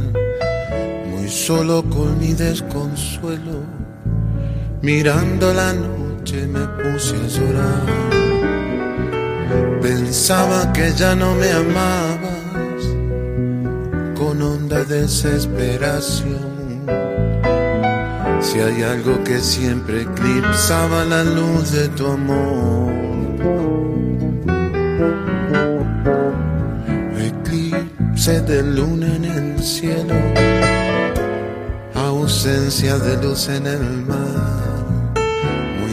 [1.11, 3.81] muy solo con mi desconsuelo
[4.81, 8.30] Mirando la noche me puse a llorar.
[9.81, 12.83] Pensaba que ya no me amabas
[14.17, 16.51] con honda desesperación.
[18.41, 22.91] Si hay algo que siempre eclipsaba la luz de tu amor.
[27.17, 30.15] Eclipse de luna en el cielo,
[31.95, 34.51] ausencia de luz en el mar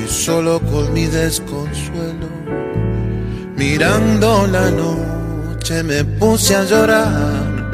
[0.08, 1.87] solo con mi desconsuelo.
[3.70, 7.68] Mirando la noche me puse a llorar,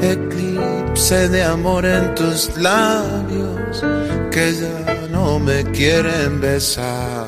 [0.00, 3.84] eclipse de amor en tus labios
[4.32, 7.26] que ya no me quieren besar.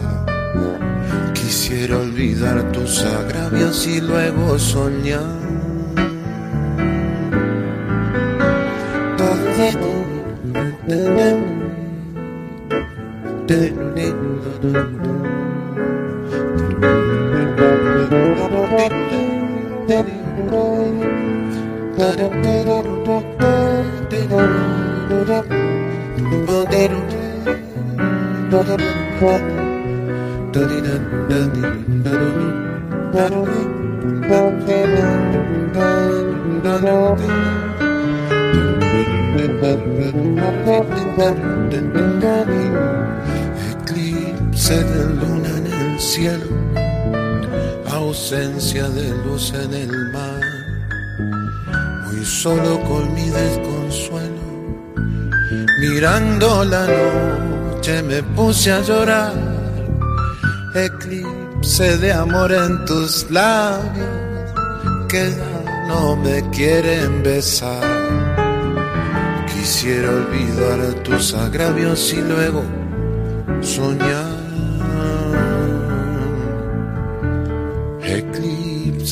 [1.34, 5.49] Quisiera olvidar tus agravios y luego soñar.
[48.74, 50.40] De luz en el mar.
[52.04, 54.44] Muy solo con mi desconsuelo,
[55.80, 59.32] mirando la noche me puse a llorar.
[60.74, 64.54] Eclipse de amor en tus labios
[65.08, 68.20] que ya no me quieren besar
[69.52, 72.62] Quisiera olvidar tus agravios y luego
[73.60, 74.39] soñar.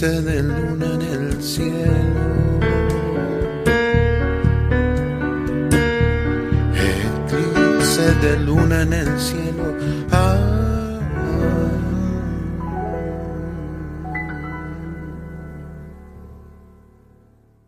[0.01, 2.61] Eclipse de luna en el cielo.
[7.27, 9.75] Eclipse de luna en el cielo.
[10.13, 11.01] Ah,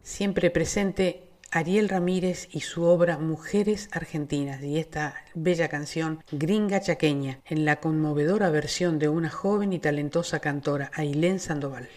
[0.03, 7.41] Siempre presente Ariel Ramírez y su obra Mujeres Argentinas y esta bella canción Gringa Chaqueña
[7.45, 11.89] en la conmovedora versión de una joven y talentosa cantora Ailén Sandoval.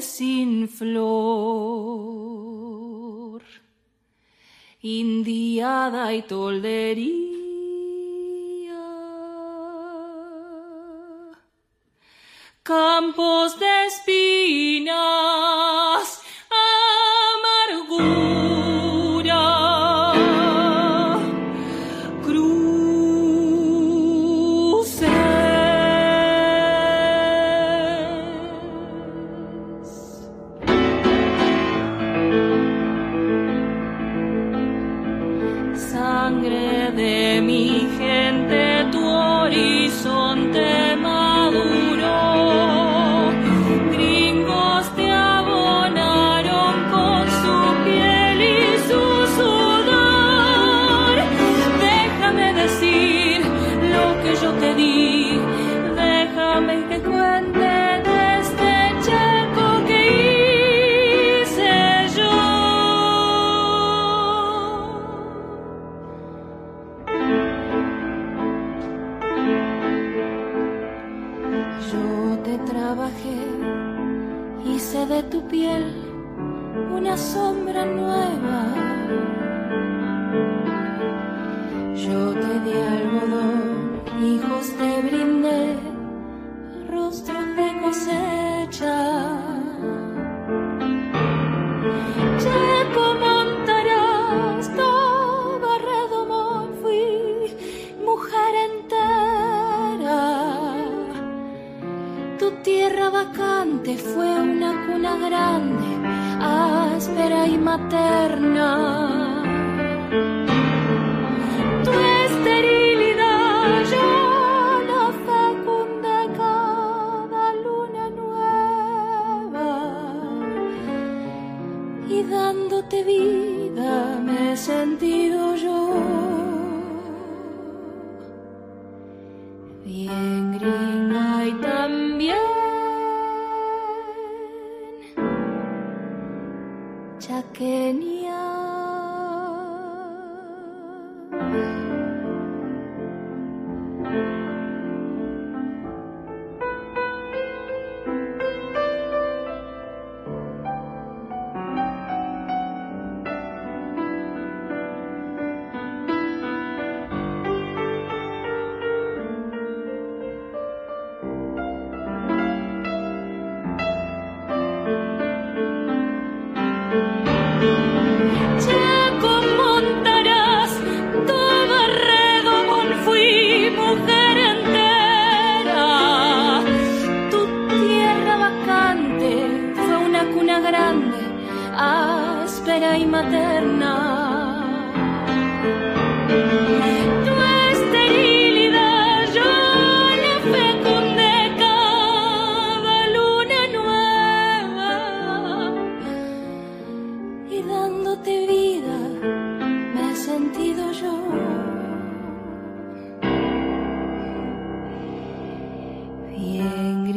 [0.00, 1.00] Sin flor,
[4.82, 7.30] indiada y toldería.
[12.62, 13.79] Campos de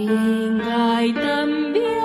[0.06, 2.04] Gringa y también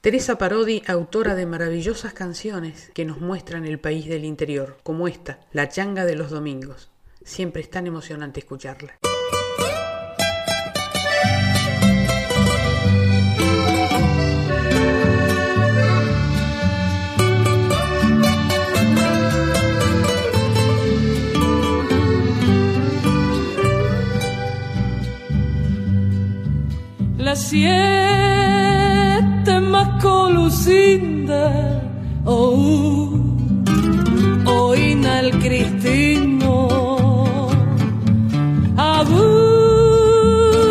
[0.00, 5.40] Teresa Parodi, autora de maravillosas canciones que nos muestran el país del interior, como esta,
[5.52, 6.90] La changa de los domingos.
[7.22, 8.96] Siempre es tan emocionante escucharla.
[27.18, 27.36] La
[30.30, 31.82] colucinda,
[32.24, 33.10] oh,
[34.46, 36.68] oína el cristino,
[38.76, 39.04] a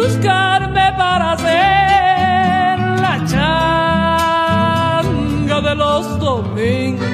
[0.02, 7.10] buscarme para hacer la changa de los domingos.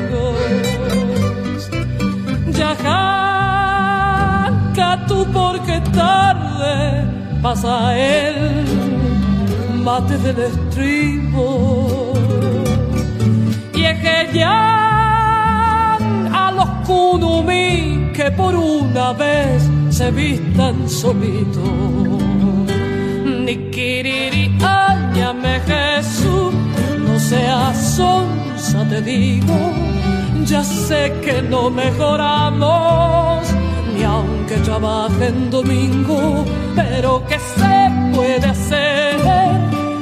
[2.58, 2.72] Ya
[5.08, 7.04] tú porque tarde
[7.42, 8.66] pasa el
[9.84, 11.85] mate del estribo.
[14.44, 15.98] A
[16.56, 21.64] los kunumi que por una vez se vistan solitos.
[23.46, 26.54] Ni kiriri, áñame Jesús,
[27.06, 29.58] no seas sonsa, te digo.
[30.46, 33.48] Ya sé que no mejoramos,
[33.96, 36.46] ni aunque trabaje en domingo,
[36.76, 39.20] pero que se puede hacer.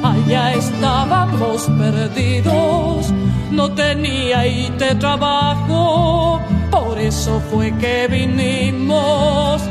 [0.02, 3.12] Allá estábamos perdidos,
[3.54, 6.40] no tenía y te trabajo,
[6.70, 9.62] por eso fue que vinimos.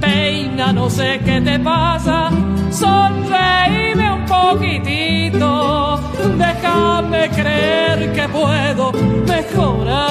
[0.00, 2.30] Peina, no sé qué te pasa,
[2.70, 6.00] sonreíme un poquitito,
[6.38, 8.92] déjame creer que puedo
[9.26, 10.10] mejorar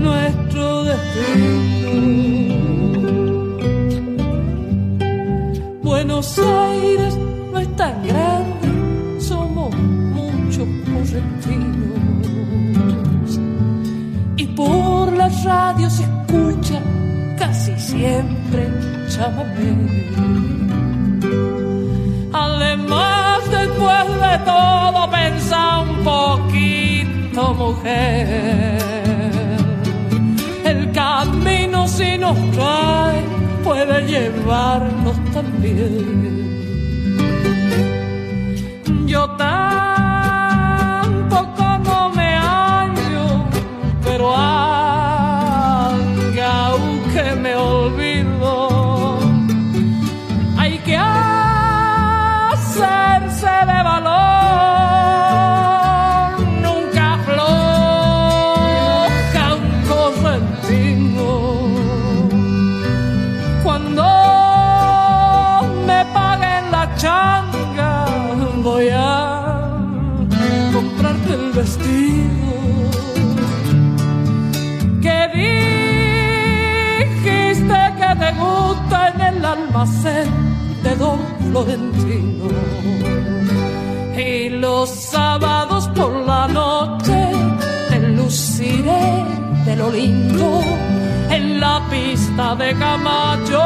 [0.00, 2.06] nuestro destino.
[5.82, 7.16] Buenos Aires
[7.52, 8.35] no es tan grande,
[17.86, 18.68] siempre
[19.08, 19.72] chamamé.
[22.32, 28.78] Además, después de todo, pensa un poquito, mujer.
[30.64, 33.22] El camino si nos trae
[33.62, 36.44] puede llevarnos también.
[39.06, 39.64] Yo tampoco
[41.84, 43.26] no me hallo,
[44.02, 44.75] pero aunque
[75.02, 75.18] que
[77.24, 80.28] dijiste que te gusta en el almacén
[80.84, 81.18] de Don
[81.50, 82.48] Florentino.
[84.16, 87.32] Y los sábados por la noche
[87.90, 89.24] te luciré
[89.64, 90.60] de lo lindo
[91.30, 93.62] en la pista de Camacho,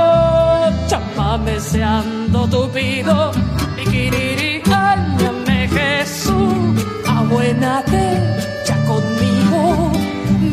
[0.89, 3.31] chamameseando tupido.
[3.77, 6.50] Piquiriri, áñame Jesús,
[7.31, 8.05] abuénate
[8.67, 9.93] ya conmigo.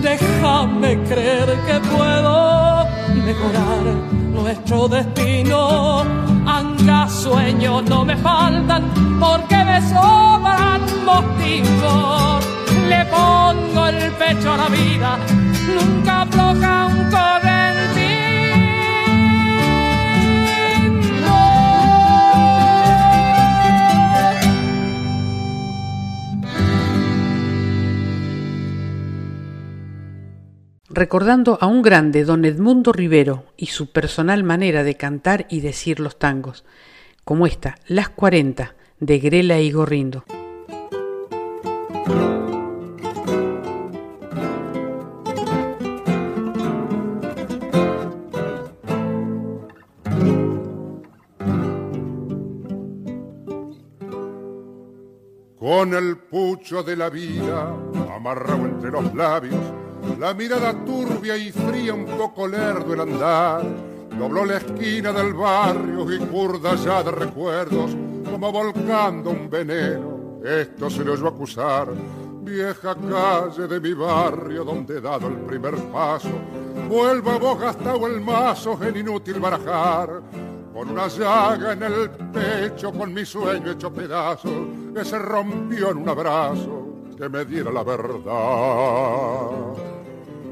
[0.02, 2.88] Déjame creer que puedo
[3.26, 3.84] mejorar
[4.32, 6.06] nuestro destino.
[6.45, 8.84] Anga sueños no me faltan
[9.20, 12.45] porque me sobran motivos.
[12.88, 15.18] Le pongo el pecho a la vida,
[15.76, 17.37] nunca afloja un correntino.
[30.98, 35.99] Recordando a un grande, don Edmundo Rivero, y su personal manera de cantar y decir
[35.99, 36.65] los tangos,
[37.24, 40.24] como esta, Las 40, de Grela y Gorrindo.
[55.60, 57.72] Con el pucho de la vida
[58.15, 59.61] amarrado entre los labios,
[60.20, 63.64] la mirada turbia y fría, un poco lerdo el andar.
[64.18, 67.92] Dobló la esquina del barrio y curda ya de recuerdos,
[68.30, 70.42] como volcando un veneno.
[70.44, 71.90] Esto se le oyó acusar.
[72.42, 76.30] Vieja calle de mi barrio donde he dado el primer paso,
[76.88, 80.22] vuelvo a vos gastado el mazo en inútil barajar
[80.74, 84.54] con una llaga en el pecho, con mi sueño hecho pedazos,
[84.94, 89.50] que se rompió en un abrazo que me diera la verdad.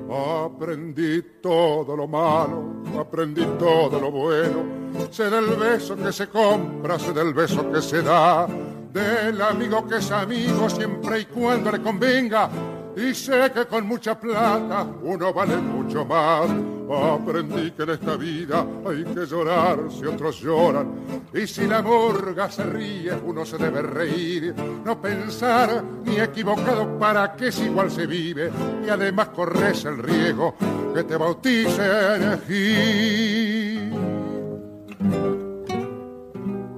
[0.09, 4.63] Aprendí todo lo malo, aprendí todo lo bueno,
[5.09, 8.47] sé del beso que se compra, sé del beso que se da,
[8.93, 12.49] del amigo que es amigo siempre y cuando le convenga,
[12.95, 16.49] y sé que con mucha plata uno vale mucho más.
[16.87, 20.93] Aprendí que en esta vida hay que llorar si otros lloran.
[21.33, 24.53] Y si la morga se ríe, uno se debe reír.
[24.85, 28.51] No pensar ni equivocado para que si igual se vive.
[28.85, 30.55] Y además corres el riesgo
[30.93, 32.41] que te bauticen.
[32.47, 33.91] Gil.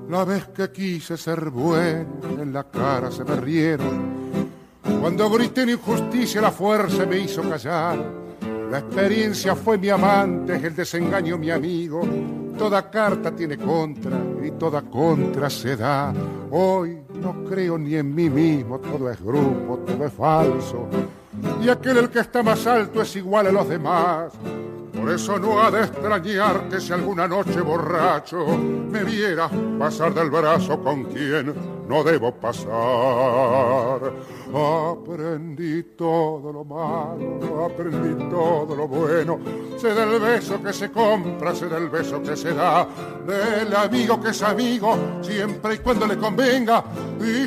[0.09, 4.46] La vez que quise ser bueno, en la cara se me rieron.
[5.01, 7.97] Cuando grité en injusticia, la fuerza me hizo callar.
[8.71, 12.01] La experiencia fue mi amante, el desengaño mi amigo.
[12.57, 16.13] Toda carta tiene contra y toda contra se da.
[16.51, 20.87] Hoy no creo ni en mí mismo, todo es grupo, todo es falso.
[21.61, 24.33] Y aquel el que está más alto es igual a los demás.
[24.99, 30.29] Por eso no ha de extrañar que si alguna noche borracho me viera pasar del
[30.29, 32.67] brazo con quien no debo pasar.
[34.47, 39.39] Aprendí todo lo malo, aprendí todo lo bueno.
[39.77, 42.87] Sé del beso que se compra, sé del beso que se da.
[43.25, 46.83] Del amigo que es amigo, siempre y cuando le convenga.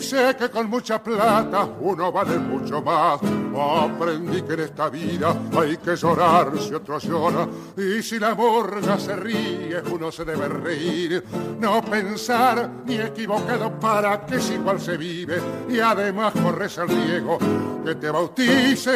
[0.01, 3.21] Sé que con mucha plata uno vale mucho más.
[3.57, 7.47] Aprendí que en esta vida hay que llorar si otro llora.
[7.77, 11.25] Y si la morga se ríe, uno se debe reír.
[11.59, 15.41] No pensar ni equivocado para es igual se vive.
[15.69, 17.39] Y además corres al Diego
[17.85, 18.91] que te bautice.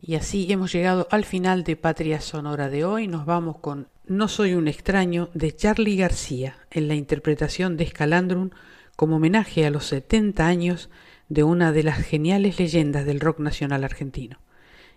[0.00, 3.08] Y así hemos llegado al final de Patria Sonora de hoy.
[3.08, 8.50] Nos vamos con No soy un extraño de Charlie García en la interpretación de Escalandrum
[8.96, 10.88] como homenaje a los 70 años
[11.28, 14.38] de una de las geniales leyendas del rock nacional argentino.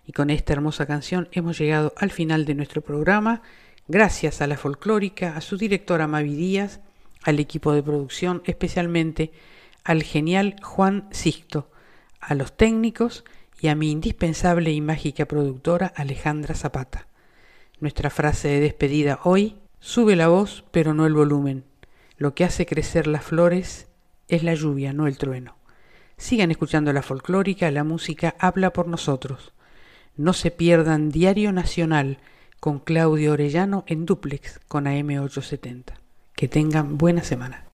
[0.06, 3.42] Y con esta hermosa canción hemos llegado al final de nuestro programa.
[3.88, 6.80] Gracias a la folclórica, a su directora Mavi Díaz,
[7.22, 9.32] al equipo de producción, especialmente
[9.84, 11.70] al genial Juan Sixto,
[12.20, 13.24] a los técnicos
[13.60, 17.06] y a mi indispensable y mágica productora Alejandra Zapata.
[17.80, 21.64] Nuestra frase de despedida hoy, sube la voz pero no el volumen.
[22.16, 23.88] Lo que hace crecer las flores
[24.28, 25.56] es la lluvia, no el trueno.
[26.16, 29.52] Sigan escuchando la folclórica, la música habla por nosotros.
[30.16, 32.18] No se pierdan Diario Nacional
[32.60, 35.94] con Claudio Orellano en duplex con AM870.
[36.34, 37.71] Que tengan buena semana.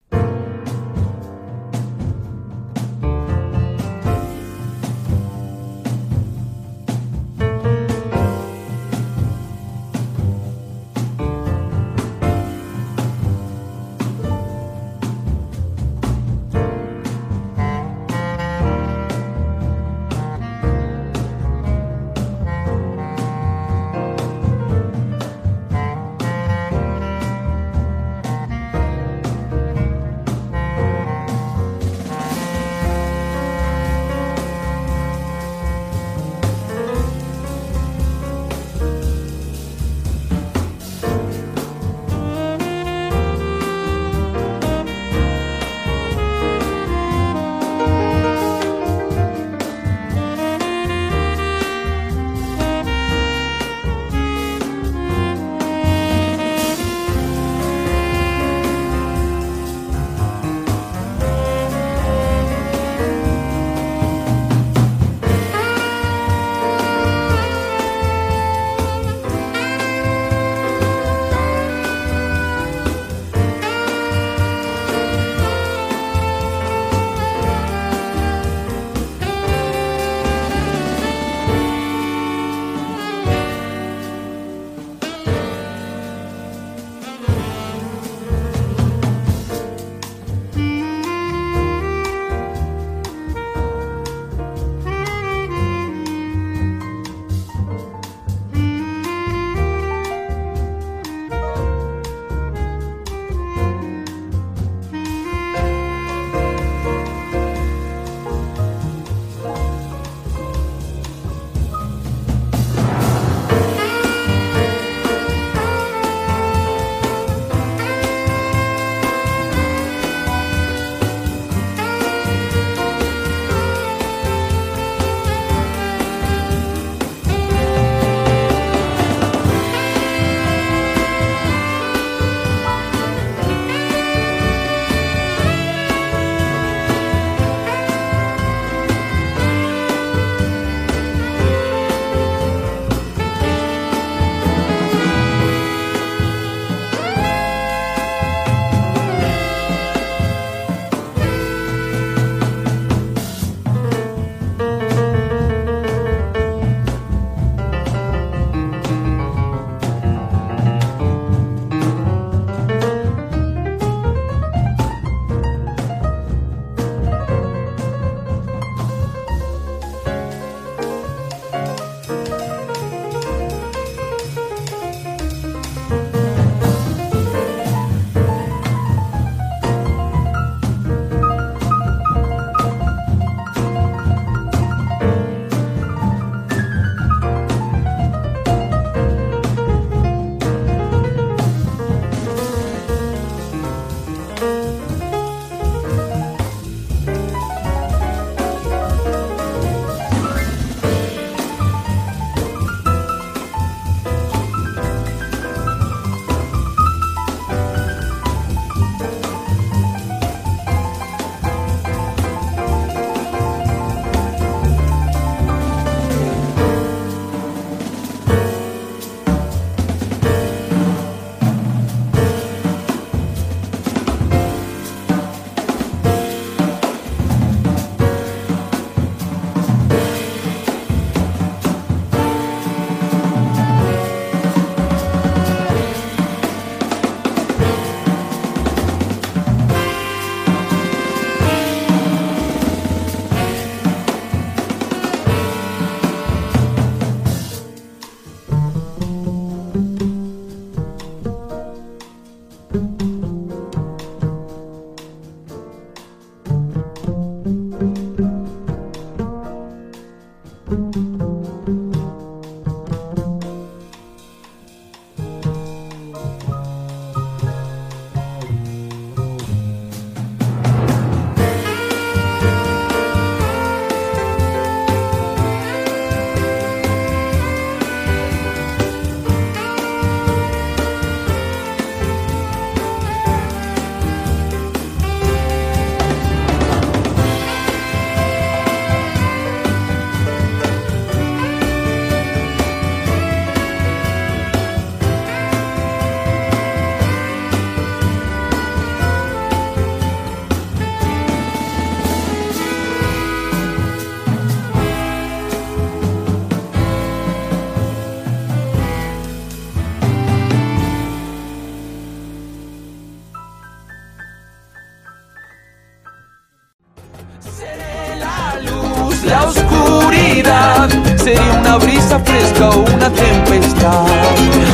[322.08, 324.06] brisa fresca o una tempestad.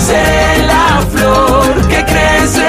[0.01, 2.69] Sé la flor que crece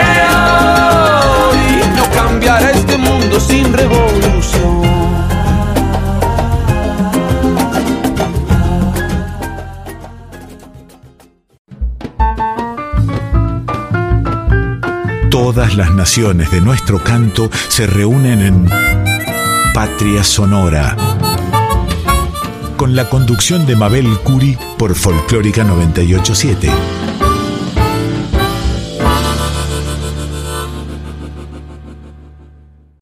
[1.50, 1.82] hoy.
[1.96, 4.86] No cambiará este mundo sin revolución.
[15.30, 18.70] Todas las naciones de nuestro canto se reúnen en
[19.74, 20.96] Patria Sonora
[22.86, 27.05] con la conducción de Mabel Curi por Folclórica 987.